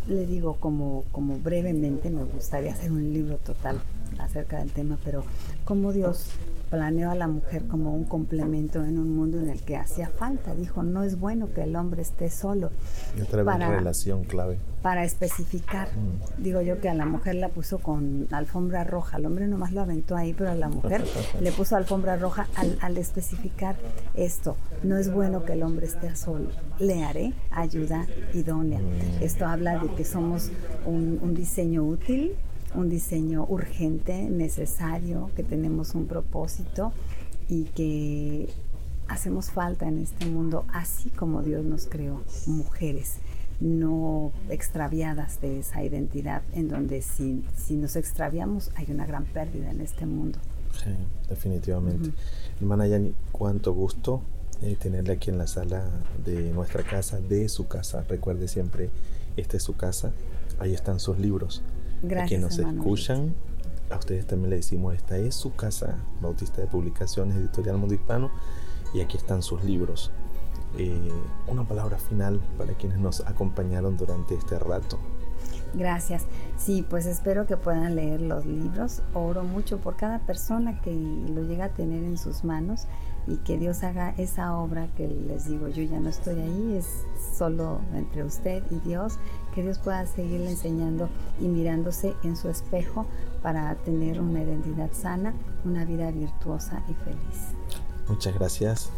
Le 0.06 0.26
digo 0.26 0.56
como, 0.60 1.04
como 1.10 1.38
brevemente, 1.38 2.10
me 2.10 2.22
gustaría 2.22 2.72
hacer 2.72 2.92
un 2.92 3.12
libro 3.12 3.38
total 3.38 3.80
acerca 4.18 4.58
del 4.58 4.70
tema, 4.70 4.98
pero 5.02 5.24
cómo 5.64 5.92
Dios 5.92 6.28
planeó 6.70 7.10
a 7.10 7.14
la 7.14 7.28
mujer 7.28 7.66
como 7.66 7.94
un 7.94 8.04
complemento 8.04 8.84
en 8.84 8.98
un 8.98 9.14
mundo 9.14 9.38
en 9.38 9.48
el 9.48 9.62
que 9.62 9.76
hacía 9.76 10.08
falta. 10.08 10.54
Dijo, 10.54 10.82
no 10.82 11.02
es 11.02 11.18
bueno 11.18 11.52
que 11.54 11.62
el 11.62 11.76
hombre 11.76 12.02
esté 12.02 12.30
solo. 12.30 12.70
Y 13.16 13.22
otra 13.22 13.44
para, 13.44 13.68
relación 13.68 14.24
clave. 14.24 14.58
Para 14.82 15.04
especificar, 15.04 15.88
mm. 15.88 16.42
digo 16.42 16.60
yo 16.60 16.80
que 16.80 16.88
a 16.88 16.94
la 16.94 17.06
mujer 17.06 17.36
la 17.36 17.48
puso 17.48 17.78
con 17.78 18.28
alfombra 18.30 18.84
roja, 18.84 19.16
al 19.16 19.26
hombre 19.26 19.46
nomás 19.46 19.72
lo 19.72 19.80
aventó 19.80 20.16
ahí, 20.16 20.34
pero 20.34 20.50
a 20.50 20.54
la 20.54 20.68
mujer 20.68 21.04
le 21.40 21.52
puso 21.52 21.76
alfombra 21.76 22.16
roja 22.16 22.48
al, 22.80 22.96
especificar 22.96 23.76
esto. 24.14 24.56
No 24.82 24.96
es 24.96 25.12
bueno 25.12 25.44
que 25.44 25.54
el 25.54 25.62
hombre 25.62 25.86
esté 25.86 26.14
solo. 26.16 26.50
Le 26.78 27.04
haré 27.04 27.32
ayuda 27.50 28.06
idónea. 28.32 28.80
Mm. 28.80 29.22
Esto 29.22 29.46
habla 29.46 29.78
de 29.78 29.94
que 29.94 30.04
somos 30.04 30.50
un, 30.86 31.18
un 31.22 31.34
diseño 31.34 31.84
útil 31.84 32.36
un 32.74 32.88
diseño 32.88 33.46
urgente, 33.48 34.22
necesario, 34.22 35.30
que 35.36 35.42
tenemos 35.42 35.94
un 35.94 36.06
propósito 36.06 36.92
y 37.48 37.64
que 37.64 38.48
hacemos 39.08 39.50
falta 39.50 39.86
en 39.86 39.98
este 39.98 40.26
mundo, 40.26 40.64
así 40.72 41.10
como 41.10 41.42
Dios 41.42 41.64
nos 41.64 41.86
creó, 41.86 42.22
mujeres, 42.46 43.16
no 43.60 44.32
extraviadas 44.48 45.40
de 45.40 45.60
esa 45.60 45.82
identidad, 45.84 46.42
en 46.52 46.68
donde 46.68 47.02
si, 47.02 47.44
si 47.56 47.76
nos 47.76 47.96
extraviamos 47.96 48.70
hay 48.76 48.86
una 48.90 49.06
gran 49.06 49.24
pérdida 49.24 49.70
en 49.70 49.80
este 49.80 50.06
mundo. 50.06 50.38
Sí, 50.82 50.90
definitivamente. 51.28 52.10
Hermana 52.60 52.86
Yani, 52.86 53.14
cuánto 53.30 53.72
gusto 53.72 54.22
eh, 54.62 54.76
tenerle 54.80 55.12
aquí 55.12 55.30
en 55.30 55.38
la 55.38 55.46
sala 55.46 55.84
de 56.24 56.52
nuestra 56.52 56.82
casa, 56.82 57.20
de 57.20 57.48
su 57.48 57.68
casa. 57.68 58.04
Recuerde 58.08 58.48
siempre, 58.48 58.90
esta 59.36 59.56
es 59.56 59.62
su 59.62 59.76
casa, 59.76 60.12
ahí 60.58 60.72
están 60.72 61.00
sus 61.00 61.18
libros. 61.18 61.62
Gracias, 62.02 62.24
a 62.24 62.26
quienes 62.26 62.58
nos 62.58 62.74
escuchan, 62.74 63.34
a 63.90 63.96
ustedes 63.96 64.26
también 64.26 64.50
le 64.50 64.56
decimos, 64.56 64.94
esta 64.94 65.16
es 65.16 65.34
su 65.34 65.54
casa 65.54 65.98
bautista 66.20 66.60
de 66.60 66.66
publicaciones, 66.66 67.36
editorial 67.36 67.78
Mundo 67.78 67.94
Hispano, 67.94 68.30
y 68.92 69.00
aquí 69.00 69.16
están 69.16 69.42
sus 69.42 69.64
libros. 69.64 70.10
Eh, 70.76 71.12
una 71.46 71.66
palabra 71.66 71.98
final 71.98 72.40
para 72.58 72.74
quienes 72.74 72.98
nos 72.98 73.20
acompañaron 73.20 73.96
durante 73.96 74.34
este 74.34 74.58
rato. 74.58 74.98
Gracias. 75.74 76.26
Sí, 76.56 76.84
pues 76.88 77.06
espero 77.06 77.46
que 77.46 77.56
puedan 77.56 77.96
leer 77.96 78.20
los 78.20 78.46
libros. 78.46 79.02
Oro 79.12 79.44
mucho 79.44 79.78
por 79.78 79.96
cada 79.96 80.20
persona 80.20 80.80
que 80.80 80.92
lo 80.92 81.42
llega 81.42 81.66
a 81.66 81.68
tener 81.70 82.02
en 82.04 82.16
sus 82.16 82.44
manos 82.44 82.86
y 83.26 83.36
que 83.38 83.58
Dios 83.58 83.82
haga 83.82 84.14
esa 84.18 84.56
obra 84.56 84.88
que 84.96 85.08
les 85.08 85.46
digo, 85.46 85.68
yo 85.68 85.82
ya 85.82 85.98
no 86.00 86.08
estoy 86.08 86.40
ahí, 86.40 86.76
es 86.76 87.04
solo 87.36 87.80
entre 87.94 88.24
usted 88.24 88.62
y 88.70 88.76
Dios, 88.80 89.18
que 89.54 89.62
Dios 89.62 89.78
pueda 89.78 90.06
seguirle 90.06 90.50
enseñando 90.50 91.08
y 91.40 91.48
mirándose 91.48 92.14
en 92.22 92.36
su 92.36 92.48
espejo 92.48 93.06
para 93.42 93.74
tener 93.76 94.20
una 94.20 94.42
identidad 94.42 94.90
sana, 94.92 95.34
una 95.64 95.84
vida 95.84 96.10
virtuosa 96.10 96.82
y 96.88 96.94
feliz. 96.94 97.54
Muchas 98.08 98.34
gracias 98.34 98.90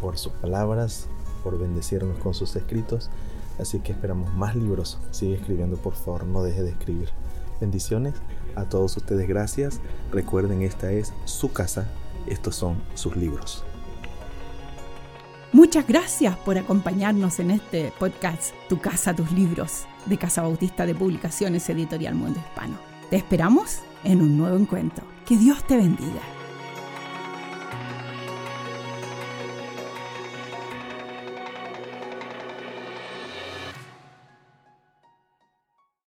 por 0.00 0.18
sus 0.18 0.32
palabras, 0.34 1.08
por 1.42 1.58
bendecirnos 1.58 2.18
con 2.18 2.34
sus 2.34 2.54
escritos. 2.56 3.10
Así 3.58 3.80
que 3.80 3.92
esperamos 3.92 4.32
más 4.34 4.56
libros. 4.56 4.98
Sigue 5.10 5.34
escribiendo, 5.34 5.76
por 5.76 5.94
favor, 5.94 6.24
no 6.24 6.42
deje 6.42 6.62
de 6.62 6.70
escribir. 6.70 7.10
Bendiciones 7.60 8.14
a 8.56 8.64
todos 8.64 8.96
ustedes, 8.96 9.28
gracias. 9.28 9.80
Recuerden, 10.10 10.62
esta 10.62 10.90
es 10.92 11.12
su 11.24 11.52
casa, 11.52 11.86
estos 12.26 12.56
son 12.56 12.76
sus 12.94 13.16
libros. 13.16 13.64
Muchas 15.52 15.86
gracias 15.86 16.36
por 16.38 16.56
acompañarnos 16.56 17.38
en 17.38 17.50
este 17.50 17.92
podcast 17.98 18.54
Tu 18.68 18.78
casa, 18.78 19.14
tus 19.14 19.30
libros 19.32 19.84
de 20.06 20.16
Casa 20.16 20.42
Bautista 20.42 20.86
de 20.86 20.94
Publicaciones 20.94 21.68
Editorial 21.68 22.14
Mundo 22.14 22.40
Hispano. 22.40 22.78
Te 23.10 23.16
esperamos 23.16 23.80
en 24.04 24.22
un 24.22 24.38
nuevo 24.38 24.56
encuentro. 24.56 25.04
Que 25.26 25.36
Dios 25.36 25.62
te 25.66 25.76
bendiga. 25.76 26.22